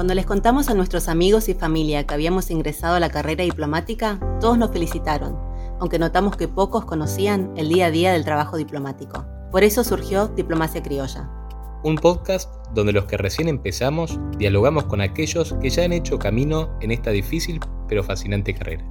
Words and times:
Cuando 0.00 0.14
les 0.14 0.24
contamos 0.24 0.70
a 0.70 0.74
nuestros 0.74 1.08
amigos 1.08 1.50
y 1.50 1.54
familia 1.54 2.06
que 2.06 2.14
habíamos 2.14 2.50
ingresado 2.50 2.94
a 2.94 3.00
la 3.00 3.10
carrera 3.10 3.44
diplomática, 3.44 4.18
todos 4.40 4.56
nos 4.56 4.70
felicitaron, 4.70 5.36
aunque 5.78 5.98
notamos 5.98 6.38
que 6.38 6.48
pocos 6.48 6.86
conocían 6.86 7.52
el 7.58 7.68
día 7.68 7.84
a 7.84 7.90
día 7.90 8.10
del 8.14 8.24
trabajo 8.24 8.56
diplomático. 8.56 9.26
Por 9.52 9.62
eso 9.62 9.84
surgió 9.84 10.28
Diplomacia 10.28 10.82
Criolla. 10.82 11.28
Un 11.84 11.96
podcast 11.96 12.50
donde 12.72 12.94
los 12.94 13.04
que 13.04 13.18
recién 13.18 13.46
empezamos 13.46 14.18
dialogamos 14.38 14.84
con 14.84 15.02
aquellos 15.02 15.52
que 15.60 15.68
ya 15.68 15.84
han 15.84 15.92
hecho 15.92 16.18
camino 16.18 16.70
en 16.80 16.92
esta 16.92 17.10
difícil 17.10 17.60
pero 17.86 18.02
fascinante 18.02 18.54
carrera. 18.54 18.82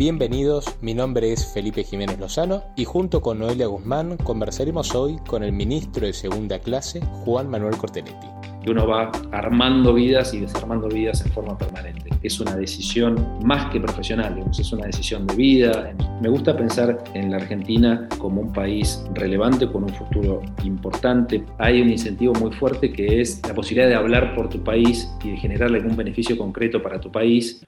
Bienvenidos, 0.00 0.78
mi 0.80 0.94
nombre 0.94 1.30
es 1.30 1.52
Felipe 1.52 1.84
Jiménez 1.84 2.18
Lozano 2.18 2.62
y 2.74 2.86
junto 2.86 3.20
con 3.20 3.38
Noelia 3.38 3.66
Guzmán 3.66 4.16
conversaremos 4.16 4.94
hoy 4.94 5.18
con 5.28 5.42
el 5.42 5.52
ministro 5.52 6.06
de 6.06 6.14
Segunda 6.14 6.58
Clase, 6.58 7.02
Juan 7.26 7.50
Manuel 7.50 7.76
Corteletti. 7.76 8.26
Uno 8.66 8.86
va 8.86 9.12
armando 9.30 9.92
vidas 9.92 10.32
y 10.32 10.40
desarmando 10.40 10.88
vidas 10.88 11.20
en 11.26 11.30
forma 11.32 11.58
permanente. 11.58 12.08
Es 12.22 12.40
una 12.40 12.56
decisión 12.56 13.40
más 13.44 13.70
que 13.70 13.78
profesional, 13.78 14.42
es 14.58 14.72
una 14.72 14.86
decisión 14.86 15.26
de 15.26 15.34
vida. 15.34 15.94
Me 16.22 16.30
gusta 16.30 16.56
pensar 16.56 17.04
en 17.12 17.32
la 17.32 17.36
Argentina 17.36 18.08
como 18.16 18.40
un 18.40 18.54
país 18.54 19.04
relevante 19.12 19.70
con 19.70 19.84
un 19.84 19.90
futuro 19.90 20.40
importante. 20.64 21.44
Hay 21.58 21.82
un 21.82 21.90
incentivo 21.90 22.32
muy 22.40 22.52
fuerte 22.52 22.90
que 22.90 23.20
es 23.20 23.42
la 23.46 23.52
posibilidad 23.52 23.90
de 23.90 23.96
hablar 23.96 24.34
por 24.34 24.48
tu 24.48 24.64
país 24.64 25.10
y 25.22 25.32
de 25.32 25.36
generarle 25.36 25.76
algún 25.76 25.94
beneficio 25.94 26.38
concreto 26.38 26.82
para 26.82 26.98
tu 26.98 27.12
país. 27.12 27.62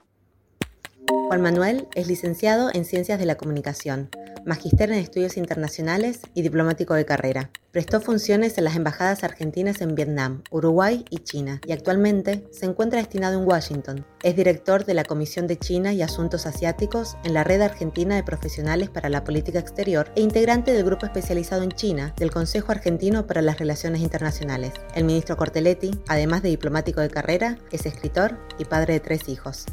Juan 1.27 1.41
Manuel 1.41 1.87
es 1.95 2.07
licenciado 2.07 2.69
en 2.73 2.85
Ciencias 2.85 3.17
de 3.17 3.25
la 3.25 3.35
Comunicación, 3.35 4.09
magíster 4.45 4.91
en 4.91 4.99
Estudios 4.99 5.37
Internacionales 5.37 6.19
y 6.33 6.41
diplomático 6.41 6.93
de 6.93 7.05
carrera. 7.05 7.49
Prestó 7.71 8.01
funciones 8.01 8.57
en 8.57 8.65
las 8.65 8.75
embajadas 8.75 9.23
argentinas 9.23 9.81
en 9.81 9.95
Vietnam, 9.95 10.43
Uruguay 10.51 11.05
y 11.09 11.19
China 11.19 11.61
y 11.65 11.71
actualmente 11.71 12.45
se 12.51 12.65
encuentra 12.65 12.99
destinado 12.99 13.39
en 13.39 13.47
Washington. 13.47 14.05
Es 14.21 14.35
director 14.35 14.85
de 14.85 14.93
la 14.93 15.05
Comisión 15.05 15.47
de 15.47 15.57
China 15.57 15.93
y 15.93 16.01
Asuntos 16.01 16.45
Asiáticos 16.45 17.15
en 17.23 17.33
la 17.33 17.43
Red 17.43 17.61
Argentina 17.61 18.15
de 18.15 18.23
Profesionales 18.23 18.89
para 18.89 19.09
la 19.09 19.23
Política 19.23 19.59
Exterior 19.59 20.11
e 20.15 20.21
integrante 20.21 20.73
del 20.73 20.85
grupo 20.85 21.05
especializado 21.05 21.63
en 21.63 21.71
China 21.71 22.13
del 22.17 22.31
Consejo 22.31 22.71
Argentino 22.71 23.25
para 23.25 23.41
las 23.41 23.57
Relaciones 23.59 24.01
Internacionales. 24.01 24.73
El 24.93 25.05
ministro 25.05 25.37
Cortelletti, 25.37 25.91
además 26.07 26.43
de 26.43 26.49
diplomático 26.49 27.01
de 27.01 27.09
carrera, 27.09 27.57
es 27.71 27.85
escritor 27.85 28.37
y 28.59 28.65
padre 28.65 28.93
de 28.93 28.99
tres 28.99 29.29
hijos. 29.29 29.65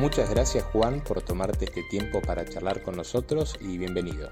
Muchas 0.00 0.30
gracias 0.30 0.64
Juan 0.64 1.04
por 1.04 1.20
tomarte 1.20 1.66
este 1.66 1.82
tiempo 1.82 2.22
para 2.22 2.46
charlar 2.46 2.82
con 2.82 2.96
nosotros 2.96 3.58
y 3.60 3.76
bienvenido. 3.76 4.30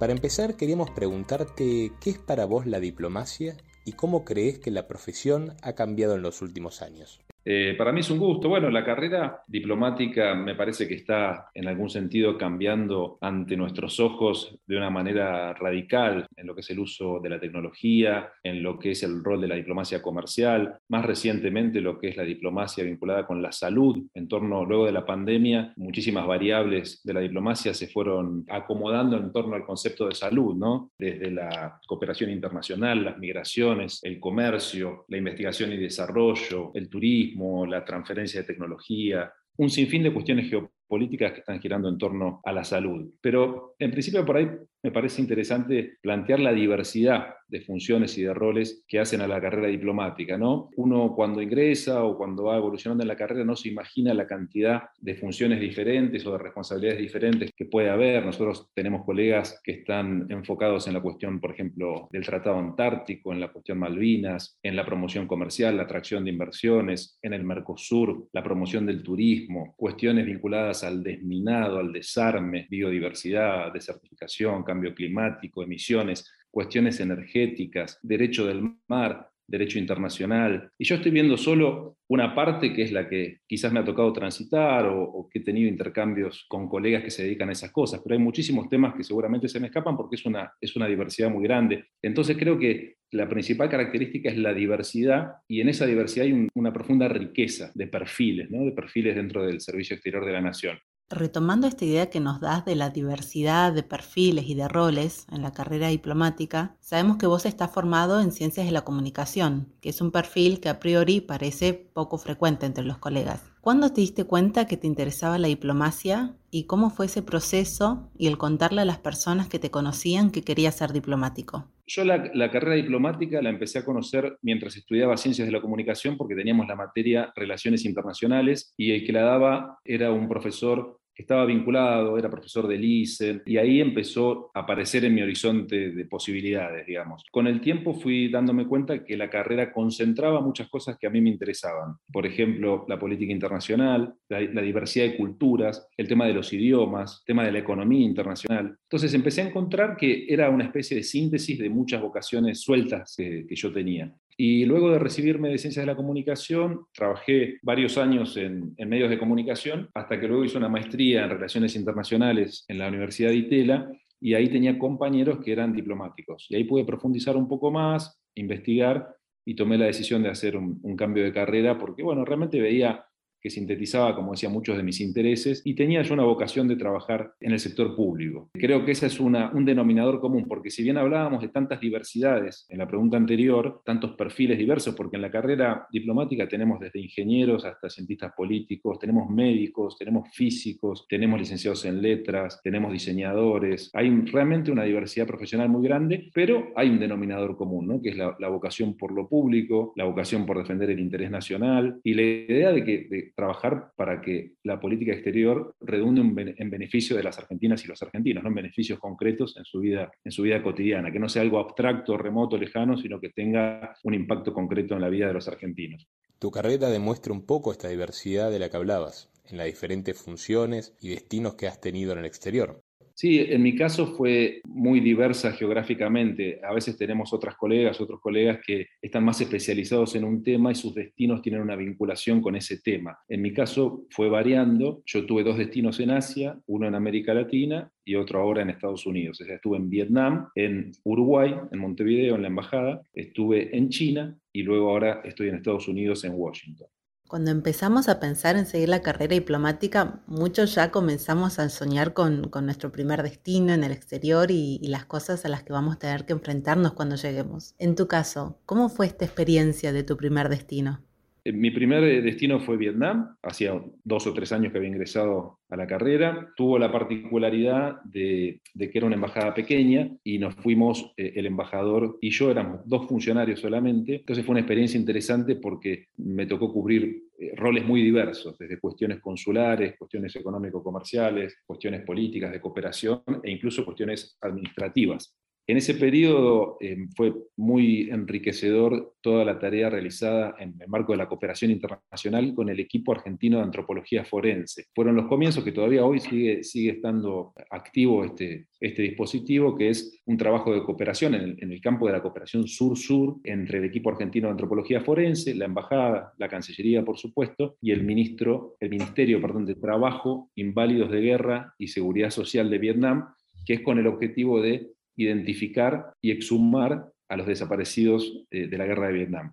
Para 0.00 0.10
empezar 0.10 0.56
queríamos 0.56 0.90
preguntarte 0.90 1.92
qué 2.00 2.10
es 2.10 2.18
para 2.18 2.44
vos 2.44 2.66
la 2.66 2.80
diplomacia 2.80 3.56
y 3.84 3.92
cómo 3.92 4.24
crees 4.24 4.58
que 4.58 4.72
la 4.72 4.88
profesión 4.88 5.54
ha 5.62 5.74
cambiado 5.74 6.16
en 6.16 6.22
los 6.22 6.42
últimos 6.42 6.82
años. 6.82 7.20
Eh, 7.44 7.74
para 7.76 7.92
mí 7.92 8.00
es 8.00 8.10
un 8.10 8.18
gusto. 8.18 8.48
Bueno, 8.48 8.70
la 8.70 8.84
carrera 8.84 9.42
diplomática 9.46 10.34
me 10.34 10.54
parece 10.54 10.86
que 10.86 10.94
está 10.94 11.50
en 11.54 11.66
algún 11.66 11.90
sentido 11.90 12.38
cambiando 12.38 13.18
ante 13.20 13.56
nuestros 13.56 13.98
ojos 13.98 14.58
de 14.66 14.76
una 14.76 14.90
manera 14.90 15.52
radical 15.54 16.26
en 16.36 16.46
lo 16.46 16.54
que 16.54 16.60
es 16.60 16.70
el 16.70 16.78
uso 16.78 17.18
de 17.20 17.30
la 17.30 17.40
tecnología, 17.40 18.30
en 18.42 18.62
lo 18.62 18.78
que 18.78 18.92
es 18.92 19.02
el 19.02 19.24
rol 19.24 19.40
de 19.40 19.48
la 19.48 19.56
diplomacia 19.56 20.00
comercial, 20.00 20.78
más 20.88 21.04
recientemente 21.04 21.80
lo 21.80 21.98
que 21.98 22.08
es 22.08 22.16
la 22.16 22.22
diplomacia 22.22 22.84
vinculada 22.84 23.26
con 23.26 23.42
la 23.42 23.50
salud. 23.50 23.98
En 24.14 24.28
torno, 24.28 24.64
luego 24.64 24.86
de 24.86 24.92
la 24.92 25.04
pandemia, 25.04 25.72
muchísimas 25.76 26.26
variables 26.26 27.02
de 27.02 27.14
la 27.14 27.20
diplomacia 27.20 27.74
se 27.74 27.88
fueron 27.88 28.44
acomodando 28.48 29.16
en 29.16 29.32
torno 29.32 29.56
al 29.56 29.64
concepto 29.64 30.06
de 30.06 30.14
salud, 30.14 30.54
¿no? 30.54 30.92
Desde 30.96 31.30
la 31.30 31.80
cooperación 31.86 32.30
internacional, 32.30 33.04
las 33.04 33.18
migraciones, 33.18 34.00
el 34.02 34.20
comercio, 34.20 35.04
la 35.08 35.16
investigación 35.16 35.72
y 35.72 35.76
desarrollo, 35.76 36.70
el 36.74 36.88
turismo 36.88 37.31
la 37.66 37.84
transferencia 37.84 38.40
de 38.40 38.46
tecnología, 38.46 39.32
un 39.56 39.70
sinfín 39.70 40.02
de 40.02 40.12
cuestiones 40.12 40.48
geopolíticas 40.48 40.81
que 40.98 41.40
están 41.40 41.60
girando 41.60 41.88
en 41.88 41.98
torno 41.98 42.40
a 42.44 42.52
la 42.52 42.64
salud. 42.64 43.10
Pero 43.20 43.74
en 43.78 43.90
principio 43.90 44.24
por 44.24 44.36
ahí 44.36 44.48
me 44.82 44.90
parece 44.90 45.20
interesante 45.20 45.96
plantear 46.00 46.40
la 46.40 46.52
diversidad 46.52 47.34
de 47.52 47.60
funciones 47.60 48.16
y 48.16 48.22
de 48.22 48.32
roles 48.32 48.82
que 48.88 48.98
hacen 48.98 49.20
a 49.20 49.28
la 49.28 49.40
carrera 49.40 49.68
diplomática. 49.68 50.38
¿no? 50.38 50.70
Uno 50.76 51.12
cuando 51.14 51.42
ingresa 51.42 52.02
o 52.02 52.16
cuando 52.16 52.44
va 52.44 52.56
evolucionando 52.56 53.04
en 53.04 53.08
la 53.08 53.16
carrera 53.16 53.44
no 53.44 53.54
se 53.54 53.68
imagina 53.68 54.14
la 54.14 54.26
cantidad 54.26 54.84
de 54.98 55.14
funciones 55.14 55.60
diferentes 55.60 56.26
o 56.26 56.32
de 56.32 56.38
responsabilidades 56.38 57.00
diferentes 57.00 57.50
que 57.54 57.66
puede 57.66 57.90
haber. 57.90 58.24
Nosotros 58.24 58.70
tenemos 58.74 59.04
colegas 59.04 59.60
que 59.62 59.72
están 59.72 60.26
enfocados 60.30 60.88
en 60.88 60.94
la 60.94 61.02
cuestión, 61.02 61.40
por 61.40 61.52
ejemplo, 61.52 62.08
del 62.10 62.24
Tratado 62.24 62.58
Antártico, 62.58 63.32
en 63.32 63.40
la 63.40 63.52
cuestión 63.52 63.78
Malvinas, 63.78 64.58
en 64.62 64.74
la 64.74 64.86
promoción 64.86 65.26
comercial, 65.28 65.76
la 65.76 65.82
atracción 65.82 66.24
de 66.24 66.30
inversiones, 66.30 67.18
en 67.22 67.34
el 67.34 67.44
Mercosur, 67.44 68.28
la 68.32 68.42
promoción 68.42 68.86
del 68.86 69.02
turismo, 69.02 69.74
cuestiones 69.76 70.24
vinculadas 70.24 70.81
al 70.84 71.02
desminado, 71.02 71.78
al 71.78 71.92
desarme, 71.92 72.66
biodiversidad, 72.70 73.72
desertificación, 73.72 74.62
cambio 74.62 74.94
climático, 74.94 75.62
emisiones, 75.62 76.30
cuestiones 76.50 77.00
energéticas, 77.00 77.98
derecho 78.02 78.46
del 78.46 78.76
mar, 78.88 79.28
derecho 79.46 79.78
internacional. 79.78 80.70
Y 80.78 80.84
yo 80.84 80.96
estoy 80.96 81.10
viendo 81.10 81.36
solo 81.36 81.98
una 82.08 82.34
parte 82.34 82.72
que 82.72 82.82
es 82.82 82.92
la 82.92 83.08
que 83.08 83.40
quizás 83.46 83.72
me 83.72 83.80
ha 83.80 83.84
tocado 83.84 84.12
transitar 84.12 84.86
o, 84.86 85.28
que 85.30 85.40
he 85.40 85.42
tenido 85.42 85.68
intercambios 85.68 86.46
con 86.48 86.68
colegas 86.68 87.02
que 87.02 87.10
se 87.10 87.24
dedican 87.24 87.48
a 87.48 87.52
esas 87.52 87.70
cosas, 87.70 88.00
pero 88.02 88.14
hay 88.14 88.22
muchísimos 88.22 88.68
temas 88.68 88.94
que 88.94 89.04
seguramente 89.04 89.48
se 89.48 89.60
me 89.60 89.66
escapan 89.66 89.96
porque 89.96 90.16
es 90.16 90.24
una, 90.24 90.52
es 90.60 90.74
una 90.76 90.86
diversidad 90.86 91.30
muy 91.30 91.42
grande. 91.42 91.84
Entonces 92.00 92.36
creo 92.36 92.58
que 92.58 92.96
la 93.12 93.28
principal 93.28 93.68
característica 93.68 94.30
es 94.30 94.38
la 94.38 94.54
diversidad 94.54 95.36
y 95.46 95.60
en 95.60 95.68
esa 95.68 95.84
diversidad 95.84 96.26
hay 96.26 96.48
una 96.54 96.72
profunda 96.72 97.08
riqueza 97.08 97.70
de 97.74 97.86
perfiles, 97.86 98.50
¿no? 98.50 98.64
de 98.64 98.72
perfiles 98.72 99.14
dentro 99.14 99.44
del 99.44 99.60
Servicio 99.60 99.94
Exterior 99.94 100.24
de 100.24 100.32
la 100.32 100.40
Nación. 100.40 100.78
Retomando 101.10 101.66
esta 101.66 101.84
idea 101.84 102.08
que 102.08 102.20
nos 102.20 102.40
das 102.40 102.64
de 102.64 102.74
la 102.74 102.88
diversidad 102.88 103.74
de 103.74 103.82
perfiles 103.82 104.46
y 104.48 104.54
de 104.54 104.66
roles 104.66 105.26
en 105.30 105.42
la 105.42 105.52
carrera 105.52 105.88
diplomática, 105.88 106.74
sabemos 106.80 107.18
que 107.18 107.26
vos 107.26 107.44
estás 107.44 107.70
formado 107.70 108.18
en 108.18 108.32
ciencias 108.32 108.64
de 108.64 108.72
la 108.72 108.80
comunicación, 108.80 109.74
que 109.82 109.90
es 109.90 110.00
un 110.00 110.10
perfil 110.10 110.58
que 110.60 110.70
a 110.70 110.80
priori 110.80 111.20
parece 111.20 111.74
poco 111.74 112.16
frecuente 112.16 112.64
entre 112.64 112.84
los 112.84 112.96
colegas. 112.96 113.51
¿Cuándo 113.62 113.92
te 113.92 114.00
diste 114.00 114.24
cuenta 114.24 114.66
que 114.66 114.76
te 114.76 114.88
interesaba 114.88 115.38
la 115.38 115.46
diplomacia 115.46 116.34
y 116.50 116.64
cómo 116.64 116.90
fue 116.90 117.06
ese 117.06 117.22
proceso 117.22 118.10
y 118.18 118.26
el 118.26 118.36
contarle 118.36 118.80
a 118.80 118.84
las 118.84 118.98
personas 118.98 119.48
que 119.48 119.60
te 119.60 119.70
conocían 119.70 120.32
que 120.32 120.42
querías 120.42 120.76
ser 120.76 120.92
diplomático? 120.92 121.68
Yo 121.86 122.04
la, 122.04 122.50
carrera 122.50 122.74
diplomática 122.74 123.40
la 123.40 123.50
empecé 123.50 123.78
a 123.78 123.84
conocer 123.84 124.36
mientras 124.42 124.76
estudiaba 124.76 125.16
ciencias 125.16 125.46
de 125.46 125.52
la 125.52 125.60
comunicación 125.60 126.16
porque 126.16 126.34
teníamos 126.34 126.66
la 126.66 126.74
materia 126.74 127.32
relaciones 127.36 127.84
internacionales 127.84 128.74
y 128.76 128.90
el 128.90 129.06
que 129.06 129.12
la 129.12 129.22
daba 129.22 129.78
era 129.84 130.10
un 130.10 130.28
profesor 130.28 130.98
estaba 131.22 131.44
vinculado, 131.44 132.18
era 132.18 132.30
profesor 132.30 132.66
de 132.68 132.76
ICE, 132.76 133.42
y 133.46 133.56
ahí 133.56 133.80
empezó 133.80 134.50
a 134.54 134.60
aparecer 134.60 135.04
en 135.04 135.14
mi 135.14 135.22
horizonte 135.22 135.90
de 135.90 136.04
posibilidades, 136.04 136.86
digamos. 136.86 137.24
Con 137.30 137.46
el 137.46 137.60
tiempo 137.60 137.94
fui 137.94 138.28
dándome 138.28 138.66
cuenta 138.66 139.04
que 139.04 139.16
la 139.16 139.30
carrera 139.30 139.72
concentraba 139.72 140.40
muchas 140.40 140.68
cosas 140.68 140.96
que 140.98 141.06
a 141.06 141.10
mí 141.10 141.20
me 141.20 141.30
interesaban. 141.30 141.94
Por 142.12 142.26
ejemplo, 142.26 142.84
la 142.88 142.98
política 142.98 143.32
internacional, 143.32 144.14
la, 144.28 144.40
la 144.40 144.62
diversidad 144.62 145.06
de 145.06 145.16
culturas, 145.16 145.88
el 145.96 146.08
tema 146.08 146.26
de 146.26 146.34
los 146.34 146.52
idiomas, 146.52 147.20
el 147.20 147.26
tema 147.26 147.44
de 147.44 147.52
la 147.52 147.58
economía 147.58 148.04
internacional. 148.04 148.76
Entonces 148.82 149.14
empecé 149.14 149.42
a 149.42 149.48
encontrar 149.48 149.96
que 149.96 150.26
era 150.28 150.50
una 150.50 150.64
especie 150.64 150.96
de 150.96 151.02
síntesis 151.02 151.58
de 151.58 151.70
muchas 151.70 152.00
vocaciones 152.00 152.60
sueltas 152.60 153.14
que, 153.16 153.46
que 153.46 153.56
yo 153.56 153.72
tenía. 153.72 154.12
Y 154.44 154.64
luego 154.64 154.90
de 154.90 154.98
recibirme 154.98 155.50
de 155.50 155.58
Ciencias 155.58 155.84
de 155.84 155.92
la 155.92 155.96
Comunicación, 155.96 156.86
trabajé 156.92 157.60
varios 157.62 157.96
años 157.96 158.36
en, 158.36 158.74
medios 158.88 159.08
de 159.08 159.16
comunicación, 159.16 159.88
hasta 159.94 160.18
que 160.18 160.26
luego 160.26 160.44
hice 160.44 160.58
una 160.58 160.68
maestría 160.68 161.22
en 161.22 161.30
Relaciones 161.30 161.76
Internacionales 161.76 162.64
en 162.66 162.78
la 162.78 162.88
Universidad 162.88 163.28
de 163.28 163.36
Itela, 163.36 163.88
y 164.20 164.34
ahí 164.34 164.48
tenía 164.48 164.76
compañeros 164.80 165.38
que 165.44 165.52
eran 165.52 165.72
diplomáticos. 165.72 166.48
Y 166.50 166.56
ahí 166.56 166.64
pude 166.64 166.84
profundizar 166.84 167.36
un 167.36 167.46
poco 167.46 167.70
más, 167.70 168.20
investigar, 168.34 169.14
y 169.46 169.54
tomé 169.54 169.78
la 169.78 169.86
decisión 169.86 170.24
de 170.24 170.30
hacer 170.30 170.56
un, 170.56 170.80
un 170.82 170.96
cambio 170.96 171.22
de 171.22 171.32
carrera, 171.32 171.78
porque, 171.78 172.02
bueno, 172.02 172.24
realmente 172.24 172.60
veía 172.60 173.06
que 173.42 173.50
sintetizaba, 173.50 174.14
como 174.14 174.32
decía, 174.32 174.48
muchos 174.48 174.76
de 174.76 174.82
mis 174.82 175.00
intereses 175.00 175.62
y 175.64 175.74
tenía 175.74 176.02
yo 176.02 176.14
una 176.14 176.24
vocación 176.24 176.68
de 176.68 176.76
trabajar 176.76 177.32
en 177.40 177.52
el 177.52 177.58
sector 177.58 177.96
público. 177.96 178.50
Creo 178.52 178.84
que 178.84 178.92
ese 178.92 179.06
es 179.06 179.18
una, 179.20 179.50
un 179.52 179.64
denominador 179.64 180.20
común, 180.20 180.46
porque 180.48 180.70
si 180.70 180.82
bien 180.82 180.96
hablábamos 180.96 181.42
de 181.42 181.48
tantas 181.48 181.80
diversidades 181.80 182.66
en 182.68 182.78
la 182.78 182.86
pregunta 182.86 183.16
anterior, 183.16 183.82
tantos 183.84 184.12
perfiles 184.12 184.58
diversos, 184.58 184.94
porque 184.94 185.16
en 185.16 185.22
la 185.22 185.30
carrera 185.30 185.86
diplomática 185.90 186.48
tenemos 186.48 186.80
desde 186.80 187.00
ingenieros 187.00 187.64
hasta 187.64 187.90
cientistas 187.90 188.32
políticos, 188.36 188.98
tenemos 188.98 189.28
médicos, 189.28 189.96
tenemos 189.98 190.28
físicos, 190.32 191.06
tenemos 191.08 191.40
licenciados 191.40 191.84
en 191.84 192.00
letras, 192.00 192.60
tenemos 192.62 192.92
diseñadores, 192.92 193.90
hay 193.92 194.10
realmente 194.26 194.70
una 194.70 194.84
diversidad 194.84 195.26
profesional 195.26 195.68
muy 195.68 195.86
grande, 195.86 196.30
pero 196.32 196.72
hay 196.76 196.90
un 196.90 197.00
denominador 197.00 197.56
común, 197.56 197.86
¿no? 197.86 198.00
que 198.00 198.10
es 198.10 198.16
la, 198.16 198.52
vocación 198.52 198.96
por 198.98 199.12
lo 199.12 199.28
público, 199.28 199.94
la 199.96 200.04
vocación 200.04 200.44
por 200.44 200.58
defender 200.58 200.90
el 200.90 201.00
interés 201.00 201.30
nacional 201.30 202.00
y 202.04 202.14
la 202.14 202.22
idea 202.22 202.70
de 202.72 202.84
que 202.84 203.31
trabajar 203.34 203.92
para 203.96 204.20
que 204.20 204.54
la 204.62 204.80
política 204.80 205.12
exterior 205.12 205.74
redunde 205.80 206.54
en 206.56 206.70
beneficio 206.70 207.16
de 207.16 207.22
las 207.22 207.38
argentinas 207.38 207.84
y 207.84 207.88
los 207.88 208.02
argentinos, 208.02 208.42
¿no? 208.42 208.48
en 208.48 208.54
beneficios 208.54 208.98
concretos 208.98 209.56
en 209.56 209.64
su, 209.64 209.80
vida, 209.80 210.10
en 210.24 210.32
su 210.32 210.42
vida 210.42 210.62
cotidiana, 210.62 211.10
que 211.10 211.18
no 211.18 211.28
sea 211.28 211.42
algo 211.42 211.58
abstracto, 211.58 212.16
remoto, 212.16 212.56
lejano, 212.56 212.96
sino 212.96 213.20
que 213.20 213.30
tenga 213.30 213.94
un 214.04 214.14
impacto 214.14 214.52
concreto 214.52 214.94
en 214.94 215.00
la 215.00 215.08
vida 215.08 215.26
de 215.26 215.34
los 215.34 215.48
argentinos. 215.48 216.08
Tu 216.38 216.50
carrera 216.50 216.88
demuestra 216.88 217.32
un 217.32 217.46
poco 217.46 217.72
esta 217.72 217.88
diversidad 217.88 218.50
de 218.50 218.58
la 218.58 218.68
que 218.68 218.76
hablabas, 218.76 219.30
en 219.48 219.58
las 219.58 219.66
diferentes 219.66 220.20
funciones 220.20 220.94
y 221.00 221.10
destinos 221.10 221.54
que 221.54 221.66
has 221.66 221.80
tenido 221.80 222.12
en 222.12 222.18
el 222.18 222.24
exterior. 222.24 222.82
Sí, 223.22 223.38
en 223.38 223.62
mi 223.62 223.76
caso 223.76 224.16
fue 224.16 224.62
muy 224.64 224.98
diversa 224.98 225.52
geográficamente. 225.52 226.58
A 226.60 226.74
veces 226.74 226.96
tenemos 226.96 227.32
otras 227.32 227.54
colegas, 227.54 228.00
otros 228.00 228.18
colegas 228.18 228.58
que 228.66 228.88
están 229.00 229.22
más 229.22 229.40
especializados 229.40 230.16
en 230.16 230.24
un 230.24 230.42
tema 230.42 230.72
y 230.72 230.74
sus 230.74 230.92
destinos 230.92 231.40
tienen 231.40 231.60
una 231.60 231.76
vinculación 231.76 232.42
con 232.42 232.56
ese 232.56 232.78
tema. 232.78 233.16
En 233.28 233.40
mi 233.40 233.52
caso 233.52 234.06
fue 234.10 234.28
variando. 234.28 235.04
Yo 235.06 235.24
tuve 235.24 235.44
dos 235.44 235.56
destinos 235.56 236.00
en 236.00 236.10
Asia, 236.10 236.58
uno 236.66 236.88
en 236.88 236.96
América 236.96 237.32
Latina 237.32 237.88
y 238.04 238.16
otro 238.16 238.40
ahora 238.40 238.62
en 238.62 238.70
Estados 238.70 239.06
Unidos. 239.06 239.40
estuve 239.40 239.76
en 239.76 239.88
Vietnam, 239.88 240.48
en 240.56 240.90
Uruguay, 241.04 241.54
en 241.70 241.78
Montevideo, 241.78 242.34
en 242.34 242.42
la 242.42 242.48
embajada, 242.48 243.02
estuve 243.14 243.76
en 243.76 243.88
China 243.90 244.36
y 244.52 244.64
luego 244.64 244.90
ahora 244.90 245.20
estoy 245.22 245.48
en 245.48 245.54
Estados 245.54 245.86
Unidos, 245.86 246.24
en 246.24 246.32
Washington. 246.34 246.88
Cuando 247.32 247.50
empezamos 247.50 248.10
a 248.10 248.20
pensar 248.20 248.56
en 248.56 248.66
seguir 248.66 248.90
la 248.90 249.00
carrera 249.00 249.32
diplomática, 249.32 250.20
muchos 250.26 250.74
ya 250.74 250.90
comenzamos 250.90 251.58
a 251.58 251.70
soñar 251.70 252.12
con, 252.12 252.50
nuestro 252.60 252.92
primer 252.92 253.22
destino 253.22 253.72
en 253.72 253.84
el 253.84 253.92
exterior 253.92 254.50
y, 254.50 254.78
y, 254.82 254.88
las 254.88 255.06
cosas 255.06 255.46
a 255.46 255.48
las 255.48 255.62
que 255.62 255.72
vamos 255.72 255.96
a 255.96 255.98
tener 255.98 256.26
que 256.26 256.34
enfrentarnos 256.34 256.92
cuando 256.92 257.16
lleguemos. 257.16 257.74
En 257.78 257.94
tu 257.94 258.06
caso, 258.06 258.58
¿cómo 258.66 258.90
fue 258.90 259.06
esta 259.06 259.24
experiencia 259.24 259.94
de 259.94 260.02
tu 260.02 260.18
primer 260.18 260.50
destino? 260.50 261.00
Eh, 261.44 261.52
mi 261.52 261.70
primer 261.70 262.04
eh, 262.04 262.22
destino 262.22 262.60
fue 262.60 262.76
Vietnam, 262.76 263.36
hacía 263.42 263.80
dos 264.04 264.26
o 264.26 264.32
tres 264.32 264.52
años 264.52 264.70
que 264.70 264.78
había 264.78 264.90
ingresado 264.90 265.58
a 265.68 265.76
la 265.76 265.86
carrera. 265.86 266.52
Tuvo 266.56 266.78
la 266.78 266.92
particularidad 266.92 268.00
de, 268.04 268.60
que 268.78 268.90
era 268.94 269.06
una 269.06 269.16
embajada 269.16 269.52
pequeña 269.52 270.08
y 270.22 270.38
nos 270.38 270.54
fuimos, 270.54 271.12
eh, 271.16 271.32
el 271.36 271.46
embajador 271.46 272.18
y 272.20 272.30
yo 272.30 272.50
éramos 272.50 272.80
dos 272.84 273.08
funcionarios 273.08 273.60
solamente. 273.60 274.16
Entonces 274.16 274.44
fue 274.44 274.52
una 274.52 274.60
experiencia 274.60 274.98
interesante 274.98 275.56
porque 275.56 276.06
me 276.18 276.46
tocó 276.46 276.72
cubrir 276.72 277.24
roles 277.56 277.84
muy 277.84 278.02
diversos, 278.02 278.56
desde 278.56 278.78
cuestiones 278.78 279.18
consulares, 279.20 279.96
cuestiones 279.98 280.36
económico-comerciales, 280.36 281.56
cuestiones 281.66 282.02
políticas 282.04 282.52
de 282.52 282.60
cooperación 282.60 283.20
e 283.42 283.50
incluso 283.50 283.84
cuestiones 283.84 284.38
administrativas. 284.40 285.34
En 285.72 285.78
ese 285.78 285.94
periodo 285.94 286.76
eh, 286.82 286.98
fue 287.16 287.32
muy 287.56 288.10
enriquecedor 288.10 289.14
toda 289.22 289.42
la 289.42 289.58
tarea 289.58 289.88
realizada 289.88 290.54
en 290.58 290.74
el 290.78 290.86
marco 290.86 291.12
de 291.12 291.16
la 291.16 291.30
cooperación 291.30 291.70
internacional 291.70 292.54
con 292.54 292.68
el 292.68 292.78
equipo 292.78 293.12
argentino 293.12 293.56
de 293.56 293.64
antropología 293.64 294.22
forense. 294.22 294.84
Fueron 294.94 295.16
los 295.16 295.28
comienzos 295.28 295.64
que 295.64 295.72
todavía 295.72 296.04
hoy 296.04 296.20
sigue, 296.20 296.62
sigue 296.62 296.90
estando 296.90 297.54
activo 297.70 298.22
este, 298.22 298.66
este 298.80 299.00
dispositivo, 299.00 299.74
que 299.74 299.88
es 299.88 300.20
un 300.26 300.36
trabajo 300.36 300.74
de 300.74 300.82
cooperación 300.82 301.36
en 301.36 301.40
el, 301.40 301.56
en 301.62 301.72
el 301.72 301.80
campo 301.80 302.06
de 302.06 302.12
la 302.12 302.20
cooperación 302.20 302.68
sur-sur 302.68 303.38
entre 303.42 303.78
el 303.78 303.86
equipo 303.86 304.10
argentino 304.10 304.48
de 304.48 304.52
antropología 304.52 305.00
forense, 305.00 305.54
la 305.54 305.64
embajada, 305.64 306.34
la 306.36 306.50
Cancillería, 306.50 307.02
por 307.02 307.16
supuesto, 307.16 307.76
y 307.80 307.92
el, 307.92 308.04
ministro, 308.04 308.76
el 308.78 308.90
Ministerio 308.90 309.40
perdón, 309.40 309.64
de 309.64 309.76
Trabajo, 309.76 310.50
Inválidos 310.54 311.10
de 311.10 311.22
Guerra 311.22 311.74
y 311.78 311.88
Seguridad 311.88 312.28
Social 312.28 312.68
de 312.68 312.76
Vietnam, 312.76 313.28
que 313.64 313.72
es 313.72 313.80
con 313.80 313.98
el 313.98 314.06
objetivo 314.06 314.60
de 314.60 314.92
identificar 315.22 316.12
y 316.20 316.30
exhumar 316.30 317.06
a 317.28 317.36
los 317.36 317.46
desaparecidos 317.46 318.44
eh, 318.50 318.66
de 318.66 318.78
la 318.78 318.86
guerra 318.86 319.08
de 319.08 319.14
Vietnam. 319.14 319.52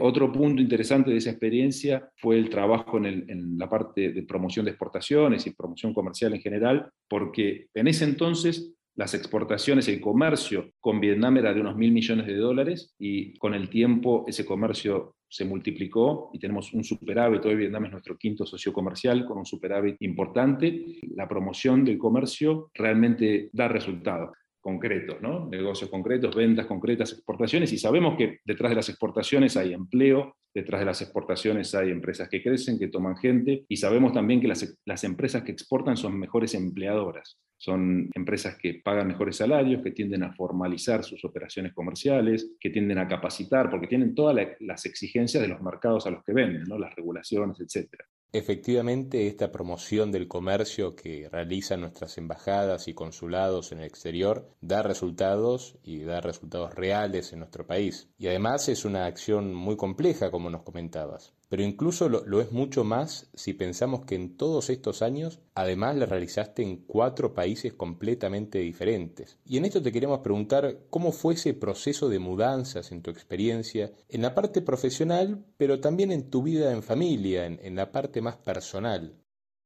Otro 0.00 0.30
punto 0.32 0.62
interesante 0.62 1.10
de 1.10 1.16
esa 1.16 1.30
experiencia 1.30 2.08
fue 2.16 2.38
el 2.38 2.48
trabajo 2.48 2.98
en, 2.98 3.58
la 3.58 3.68
parte 3.68 4.12
de 4.12 4.22
promoción 4.22 4.64
de 4.64 4.70
exportaciones 4.70 5.46
y 5.46 5.54
promoción 5.54 5.92
comercial 5.92 6.34
en 6.34 6.40
general, 6.40 6.90
porque 7.08 7.66
en 7.74 7.88
ese 7.88 8.04
entonces 8.04 8.74
las 8.94 9.14
exportaciones, 9.14 9.86
el 9.88 10.00
comercio 10.00 10.72
con 10.80 11.00
Vietnam 11.00 11.36
era 11.36 11.54
de 11.54 11.60
unos 11.60 11.76
mil 11.76 11.92
millones 11.92 12.26
de 12.26 12.34
dólares 12.34 12.94
y 12.98 13.36
con 13.38 13.54
el 13.54 13.68
tiempo 13.68 14.24
ese 14.26 14.44
comercio 14.44 15.14
se 15.28 15.44
multiplicó 15.44 16.30
y 16.32 16.38
tenemos 16.38 16.72
un 16.72 16.82
superávit. 16.82 17.44
Hoy 17.44 17.54
Vietnam 17.54 17.84
es 17.84 17.92
nuestro 17.92 18.16
quinto 18.16 18.44
socio 18.44 18.72
comercial 18.72 19.24
con 19.24 19.38
un 19.38 19.46
superávit 19.46 19.96
importante. 20.00 20.98
La 21.14 21.28
promoción 21.28 21.84
del 21.84 21.98
comercio 21.98 22.70
realmente 22.74 23.50
da 23.52 23.68
resultados 23.68 24.30
concretos, 24.68 25.16
¿no? 25.22 25.48
negocios 25.48 25.88
concretos, 25.88 26.36
ventas 26.36 26.66
concretas, 26.66 27.12
exportaciones, 27.12 27.72
y 27.72 27.78
sabemos 27.78 28.18
que 28.18 28.40
detrás 28.44 28.70
de 28.70 28.76
las 28.76 28.88
exportaciones 28.90 29.56
hay 29.56 29.72
empleo, 29.72 30.36
detrás 30.54 30.80
de 30.80 30.84
las 30.84 31.00
exportaciones 31.00 31.74
hay 31.74 31.90
empresas 31.90 32.28
que 32.28 32.42
crecen, 32.42 32.78
que 32.78 32.88
toman 32.88 33.16
gente, 33.16 33.64
y 33.66 33.76
sabemos 33.78 34.12
también 34.12 34.42
que 34.42 34.48
las, 34.48 35.04
empresas 35.04 35.42
que 35.42 35.52
exportan 35.52 35.96
son 35.96 36.18
mejores 36.18 36.52
empleadoras, 36.52 37.38
son 37.56 38.10
empresas 38.14 38.58
que 38.58 38.82
pagan 38.84 39.08
mejores 39.08 39.36
salarios, 39.36 39.82
que 39.82 39.92
tienden 39.92 40.22
a 40.22 40.34
formalizar 40.34 41.02
sus 41.02 41.24
operaciones 41.24 41.72
comerciales, 41.72 42.50
que 42.60 42.68
tienden 42.68 42.98
a 42.98 43.08
capacitar, 43.08 43.70
porque 43.70 43.86
tienen 43.86 44.14
todas 44.14 44.36
las 44.60 44.84
exigencias 44.84 45.42
de 45.42 45.48
los 45.48 45.62
mercados 45.62 46.06
a 46.06 46.10
los 46.10 46.22
que 46.24 46.34
venden, 46.34 46.64
las 46.78 46.94
regulaciones, 46.94 47.58
etc. 47.58 47.88
Efectivamente, 48.30 49.26
esta 49.26 49.50
promoción 49.50 50.12
del 50.12 50.28
comercio 50.28 50.94
que 50.94 51.30
realizan 51.30 51.80
nuestras 51.80 52.18
embajadas 52.18 52.86
y 52.86 52.92
consulados 52.92 53.72
en 53.72 53.78
el 53.78 53.86
exterior 53.86 54.50
da 54.60 54.82
resultados 54.82 55.78
y 55.82 56.02
da 56.02 56.20
resultados 56.20 56.74
reales 56.74 57.32
en 57.32 57.38
nuestro 57.38 57.66
país. 57.66 58.10
Y 58.18 58.26
además 58.26 58.68
es 58.68 58.84
una 58.84 59.06
acción 59.06 59.54
muy 59.54 59.76
compleja, 59.76 60.30
como 60.30 60.50
nos 60.50 60.62
comentabas. 60.62 61.32
Pero 61.48 61.62
incluso 61.62 62.08
lo, 62.08 62.40
es 62.40 62.52
mucho 62.52 62.84
más 62.84 63.30
si 63.34 63.54
pensamos 63.54 64.04
que 64.04 64.14
en 64.14 64.36
todos 64.36 64.68
estos 64.68 65.00
años 65.02 65.40
además 65.54 65.96
la 65.96 66.06
realizaste 66.06 66.62
en 66.62 66.76
cuatro 66.76 67.32
países 67.34 67.72
completamente 67.72 68.58
diferentes. 68.58 69.38
Y 69.46 69.56
en 69.56 69.64
esto 69.64 69.82
te 69.82 69.92
queremos 69.92 70.20
preguntar 70.20 70.80
cómo 70.90 71.12
fue 71.12 71.34
ese 71.34 71.54
proceso 71.54 72.08
de 72.08 72.18
mudanzas 72.18 72.92
en 72.92 73.02
tu 73.02 73.10
experiencia, 73.10 73.92
en 74.08 74.22
la 74.22 74.34
parte 74.34 74.60
profesional, 74.60 75.44
pero 75.56 75.80
también 75.80 76.12
en 76.12 76.28
tu 76.30 76.42
vida 76.42 76.72
en 76.72 76.82
familia, 76.82 77.46
en 77.46 77.76
la 77.76 77.92
parte 77.92 78.20
más 78.20 78.36
personal. 78.36 79.14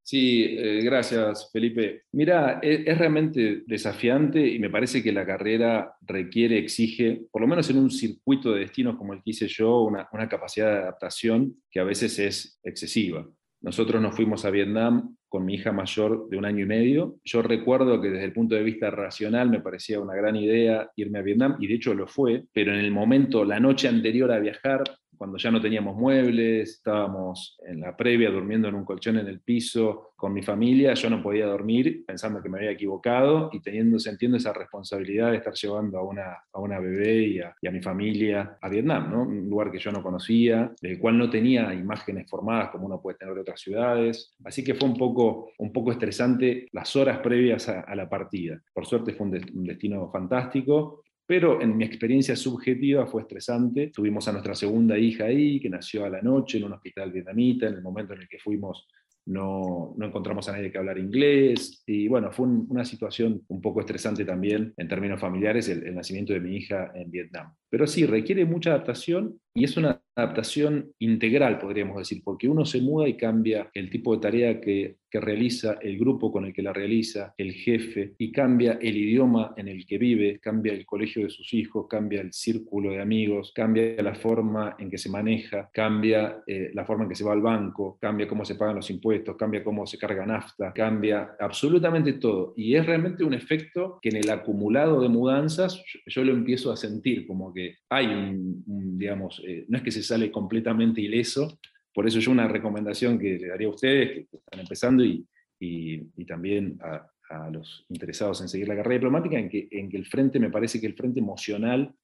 Sí, 0.05 0.57
eh, 0.59 0.81
gracias 0.83 1.51
Felipe. 1.53 2.03
Mira, 2.13 2.59
e, 2.63 2.85
es, 2.87 2.99
realmente 2.99 3.63
desafiante 3.67 4.45
y 4.47 4.59
me 4.59 4.71
parece 4.71 5.03
que 5.03 5.13
la 5.13 5.25
carrera 5.25 5.95
requiere, 6.01 6.59
exige, 6.59 7.23
por 7.31 7.41
lo 7.41 7.49
menos 7.49 7.71
en 7.71 7.79
un 7.79 7.91
circuito 7.91 8.53
de 8.53 8.61
destinos 8.61 8.97
como 8.97 9.13
el 9.13 9.23
que 9.23 9.31
hice 9.31 9.47
yo, 9.47 9.83
una, 9.83 10.09
una 10.13 10.29
capacidad 10.29 10.73
de 10.73 10.79
adaptación 10.79 11.63
que 11.71 11.81
a 11.81 11.85
veces 11.85 12.19
es 12.19 12.59
excesiva. 12.65 13.27
Nosotros 13.63 14.03
nos 14.03 14.17
fuimos 14.17 14.45
a 14.45 14.51
Vietnam 14.51 15.17
con 15.29 15.45
mi 15.47 15.55
hija 15.55 15.71
mayor 15.73 16.29
de 16.29 16.37
un 16.37 16.45
año 16.45 16.65
y 16.65 16.67
medio. 16.67 17.17
Yo 17.25 17.43
recuerdo 17.43 18.01
que 18.01 18.11
desde 18.11 18.25
el 18.25 18.33
punto 18.33 18.57
de 18.57 18.65
vista 18.65 18.91
racional 18.91 19.49
me 19.49 19.61
parecía 19.61 20.01
una 20.01 20.17
gran 20.17 20.35
idea 20.35 20.91
irme 20.97 21.21
a 21.21 21.23
Vietnam, 21.23 21.57
y 21.61 21.69
de 21.69 21.75
hecho 21.75 21.95
lo 21.95 22.09
fue, 22.09 22.45
pero 22.53 22.75
en 22.75 22.81
el 22.81 22.91
momento, 22.91 23.45
la 23.45 23.61
noche 23.61 23.87
anterior 23.87 24.33
a 24.33 24.41
viajar, 24.41 24.83
cuando 25.17 25.39
ya 25.39 25.51
no 25.51 25.61
teníamos 25.61 25.97
muebles, 25.97 26.71
estábamos 26.71 27.59
en 27.67 27.81
la 27.81 27.97
previa 27.97 28.31
durmiendo 28.31 28.69
en 28.69 28.75
un 28.75 28.85
colchón 28.85 29.19
en 29.19 29.27
el 29.27 29.41
piso 29.41 30.13
con 30.23 30.33
mi 30.33 30.43
familia, 30.43 30.95
yo 30.95 31.11
no 31.11 31.21
podía 31.21 31.47
dormir 31.47 32.05
pensando 32.07 32.41
que 32.41 32.49
me 32.49 32.59
había 32.59 32.71
equivocado 32.71 33.51
y 33.53 33.61
teniendo, 33.61 33.99
sintiendo 33.99 34.37
esa 34.37 34.53
responsabilidad 34.53 35.33
de 35.33 35.39
estar 35.39 35.53
llevando 35.53 35.99
a 35.99 36.05
una, 36.05 36.45
a 36.53 36.61
una 36.61 36.79
bebé 36.79 37.25
y 37.25 37.41
a, 37.41 37.71
mi 37.73 37.83
familia 37.83 38.57
a 38.61 38.69
Vietnam, 38.69 39.11
¿no? 39.11 39.23
un 39.23 39.51
lugar 39.51 39.73
que 39.73 39.81
yo 39.81 39.91
no 39.91 40.01
conocía, 40.01 40.73
del 40.81 41.01
cual 41.01 41.19
no 41.19 41.29
tenía 41.29 41.75
imágenes 41.75 42.31
formadas 42.31 42.71
como 42.71 42.87
uno 42.87 43.01
puede 43.03 43.19
tener 43.19 43.35
de 43.35 43.41
otras 43.41 43.61
ciudades. 43.61 44.37
Así 44.45 44.63
que 44.63 44.75
fue 44.75 44.89
un 44.89 44.97
poco, 44.97 45.51
un 45.59 45.73
poco 45.73 45.91
estresante 45.91 46.69
las 46.71 46.95
horas 46.95 47.19
previas 47.19 47.69
a, 47.69 47.93
la 47.97 48.09
partida. 48.09 48.63
Por 48.73 48.87
suerte 48.87 49.15
fue 49.15 49.27
un 49.27 49.65
destino 49.65 50.09
fantástico 50.13 51.03
pero 51.33 51.63
en 51.63 51.79
mi 51.79 51.85
experiencia 51.85 52.37
subjetiva 52.37 53.07
fue 53.07 53.23
estresante. 53.23 53.87
Tuvimos 53.87 54.29
a 54.29 54.33
nuestra 54.33 54.55
segunda 54.55 54.99
hija 54.99 55.25
ahí, 55.25 55.59
que 55.61 55.71
nació 55.71 56.05
a 56.05 56.11
la 56.11 56.21
noche 56.21 56.59
en 56.59 56.65
un 56.65 56.75
hospital 56.75 57.11
vietnamita, 57.11 57.69
en 57.69 57.77
el 57.77 57.81
momento 57.81 58.13
en 58.13 58.21
el 58.21 58.29
que 58.29 58.39
fuimos 58.39 58.87
no, 59.25 59.95
no, 59.97 60.07
encontramos 60.07 60.47
a 60.47 60.53
nadie 60.53 60.71
que 60.71 60.77
hablar 60.77 60.99
inglés 60.99 61.85
y 61.87 62.07
bueno, 62.07 62.31
fue 62.33 62.47
una 62.47 62.85
situación 62.85 63.41
un 63.49 63.63
poco 63.63 63.81
estresante 63.81 64.27
también 64.27 64.75
en 64.77 64.89
términos 64.89 65.19
familiares 65.19 65.71
el, 65.71 65.87
el, 65.87 65.95
nacimiento 65.95 66.35
de 66.35 66.41
mi 66.41 66.55
hija 66.55 66.93
en 66.95 67.11
Vietnam. 67.11 67.55
Pero 67.71 67.87
sí, 67.87 68.05
requiere 68.05 68.45
mucha 68.45 68.69
adaptación 68.69 69.41
y 69.55 69.65
es 69.65 69.77
una 69.77 70.01
adaptación 70.15 70.93
integral, 70.99 71.59
podríamos 71.59 71.97
decir, 71.97 72.23
porque 72.25 72.49
uno 72.49 72.65
se 72.65 72.81
muda 72.81 73.09
y 73.09 73.17
cambia 73.17 73.71
el 73.75 73.89
tipo 73.91 74.15
de 74.15 74.21
tarea 74.21 74.61
que, 74.61 74.97
que, 75.11 75.21
realiza, 75.21 75.79
el 75.81 75.99
grupo 75.99 76.31
con 76.31 76.45
el 76.45 76.53
que 76.53 76.63
la 76.63 76.73
realiza, 76.73 77.35
el 77.39 77.53
jefe, 77.53 78.15
y 78.19 78.31
cambia 78.31 78.79
el 78.81 78.97
idioma 78.97 79.55
en 79.57 79.69
el 79.69 79.87
que 79.87 79.99
vive, 79.99 80.39
cambia 80.39 80.73
el 80.73 80.85
colegio 80.85 81.25
de 81.25 81.31
sus 81.31 81.53
hijos, 81.55 81.87
cambia 81.89 82.21
el 82.21 82.33
círculo 82.33 82.91
de 82.93 83.01
amigos, 83.01 83.53
cambia 83.55 84.03
la 84.03 84.15
forma 84.15 84.77
en 84.79 84.91
que 84.91 84.99
se 84.99 85.09
maneja, 85.09 85.71
cambia 85.73 86.43
eh, 86.47 86.71
la 86.75 86.85
forma 86.85 87.05
en 87.05 87.11
que 87.11 87.17
se 87.17 87.25
va 87.25 87.33
al 87.33 87.43
banco, 87.43 87.99
cambia 88.01 88.29
cómo 88.29 88.45
se 88.45 88.55
pagan 88.55 88.77
los 88.77 88.91
impuestos, 88.91 89.37
cambia 89.37 89.65
cómo 89.65 89.87
se 89.87 89.99
carga 89.99 90.27
nafta, 90.27 90.73
cambia 90.75 91.37
absolutamente 91.41 92.15
todo. 92.15 92.53
Y 92.57 92.75
es 92.75 92.85
realmente 92.85 93.25
un 93.25 93.35
efecto 93.35 93.99
que 94.01 94.11
en 94.11 94.17
el 94.17 94.31
acumulado 94.31 95.01
de 95.01 95.09
mudanzas 95.09 95.83
yo, 96.07 96.23
lo 96.23 96.33
empiezo 96.33 96.71
a 96.71 96.77
sentir, 96.77 97.27
como 97.27 97.53
que 97.53 97.77
hay 97.89 98.07
un 98.07 98.63
digamos, 99.03 99.42
eh, 99.47 99.65
no 99.69 99.79
es 99.79 99.85
que 99.85 99.91
se 99.91 100.03
sale 100.03 100.31
completamente 100.31 101.01
ileso, 101.01 101.59
por 101.95 102.07
eso 102.07 102.19
yo 102.19 102.31
una 102.31 102.49
recomendación 102.49 103.19
que 103.19 103.39
le 103.39 103.49
daría 103.49 103.67
a 103.67 103.71
ustedes 103.71 104.11
que 104.11 104.37
están 104.37 104.61
empezando 104.61 105.05
y, 105.05 105.27
y, 105.59 106.25
también 106.25 106.79
a, 106.81 107.09
los 107.51 107.87
interesados 107.89 108.43
en 108.43 108.49
seguir 108.49 108.69
la 108.69 108.77
carrera 108.77 108.97
diplomática, 108.97 109.39
en 109.39 109.49
que, 109.49 109.67
en 109.71 109.89
que 109.89 109.97
el 109.97 110.05
frente, 110.05 110.39
me 110.39 110.51
parece 110.51 110.79
que 110.79 110.87
el 110.87 110.95
frente 110.95 111.19
emocional 111.19 111.95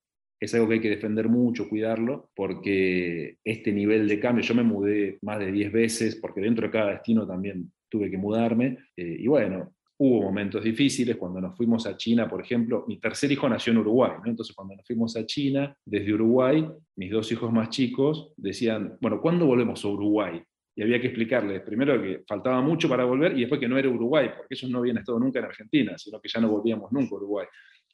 es 0.41 0.55
algo 0.55 0.69
que 0.69 0.75
hay 0.75 0.81
que 0.81 0.89
defender 0.89 1.29
mucho, 1.29 1.69
cuidarlo, 1.69 2.31
porque 2.35 3.37
este 3.45 3.73
nivel 3.73 4.09
de 4.09 4.21
cambio, 4.21 4.43
yo 4.43 4.55
me 4.55 4.63
mudé 4.63 5.19
más 5.21 5.39
de 5.39 5.53
10 5.53 5.73
veces, 5.73 6.17
porque 6.17 6.41
dentro 6.41 6.67
de 6.67 6.73
cada 6.73 6.93
destino 6.93 7.27
también 7.27 7.71
tuve 7.91 8.11
que 8.11 8.17
mudarme, 8.17 8.79
eh, 8.97 9.17
y 9.19 9.27
bueno, 9.27 9.75
hubo 9.99 10.23
momentos 10.23 10.63
difíciles, 10.63 11.17
cuando 11.17 11.41
nos 11.41 11.57
fuimos 11.57 11.87
a 11.87 11.97
China, 11.97 12.29
por 12.29 12.41
ejemplo, 12.41 12.85
mi 12.87 12.99
tercer 12.99 13.33
hijo 13.33 13.49
nació 13.49 13.73
en 13.73 13.79
Uruguay, 13.79 14.13
entonces 14.25 14.55
cuando 14.55 14.77
nos 14.77 14.87
fuimos 14.87 15.17
a 15.17 15.27
China, 15.27 15.77
desde 15.85 16.15
Uruguay, 16.15 16.67
mis 16.97 17.11
dos 17.11 17.31
hijos 17.33 17.53
más 17.53 17.71
chicos 17.71 18.33
decían, 18.37 18.97
bueno, 19.01 19.21
¿cuándo 19.21 19.47
volvemos 19.47 19.85
a 19.85 19.89
Uruguay? 19.89 20.43
Y 20.77 20.83
había 20.83 21.01
que 21.01 21.09
explicarles, 21.09 21.63
primero 21.63 22.01
que 22.01 22.23
faltaba 22.29 22.61
mucho 22.61 22.89
para 22.89 23.05
volver 23.05 23.37
y 23.37 23.41
después 23.41 23.61
que 23.61 23.69
no 23.69 23.77
era 23.77 23.89
Uruguay, 23.89 24.31
porque 24.37 24.55
ellos 24.55 24.71
no 24.71 24.79
habían 24.79 24.99
estado 24.99 25.19
nunca 25.19 25.41
en 25.41 25.47
Argentina, 25.47 25.99
sino 25.99 26.21
que 26.21 26.29
ya 26.29 26.41
no 26.41 26.49
volvíamos 26.49 26.93
nunca 26.93 27.15
a 27.15 27.19
Uruguay. 27.19 27.47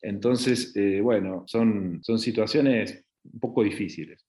Entonces, 0.02 0.76
eh, 0.76 1.00
bueno, 1.00 1.44
son, 1.46 2.00
son 2.02 2.18
situaciones 2.18 3.02
un 3.24 3.40
poco 3.40 3.64
difíciles. 3.64 4.26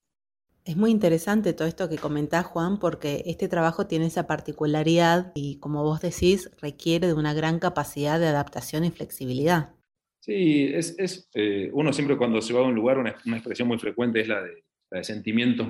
Es 0.66 0.76
muy 0.76 0.90
interesante 0.90 1.54
todo 1.54 1.68
esto 1.68 1.88
que 1.88 2.00
comentás, 2.00 2.48
Juan, 2.48 2.80
porque 2.80 3.22
este 3.28 3.48
trabajo 3.48 3.86
tiene 3.86 4.08
esa 4.08 4.26
particularidad 4.26 5.32
y, 5.36 5.60
como 5.60 5.84
vos 5.84 6.02
decís, 6.02 6.50
requiere 6.60 7.06
de 7.06 7.14
una 7.14 7.36
gran 7.36 7.60
capacidad 7.60 8.20
de 8.20 8.26
adaptación 8.26 8.84
y 8.84 8.90
flexibilidad. 8.90 9.76
Sí, 10.22 10.72
es, 10.74 10.96
es 10.98 11.30
eh, 11.36 11.70
uno 11.72 11.94
siempre 11.94 12.18
cuando 12.18 12.42
se 12.42 12.52
va 12.52 12.62
a 12.62 12.64
un 12.64 12.74
lugar, 12.74 12.98
una, 12.98 13.12
expresión 13.12 13.68
muy 13.68 13.78
frecuente 13.78 14.22
es 14.22 14.28
la 14.28 14.42
de, 14.42 14.64
la 14.90 14.98
de 14.98 15.04
sentimientos 15.04 15.68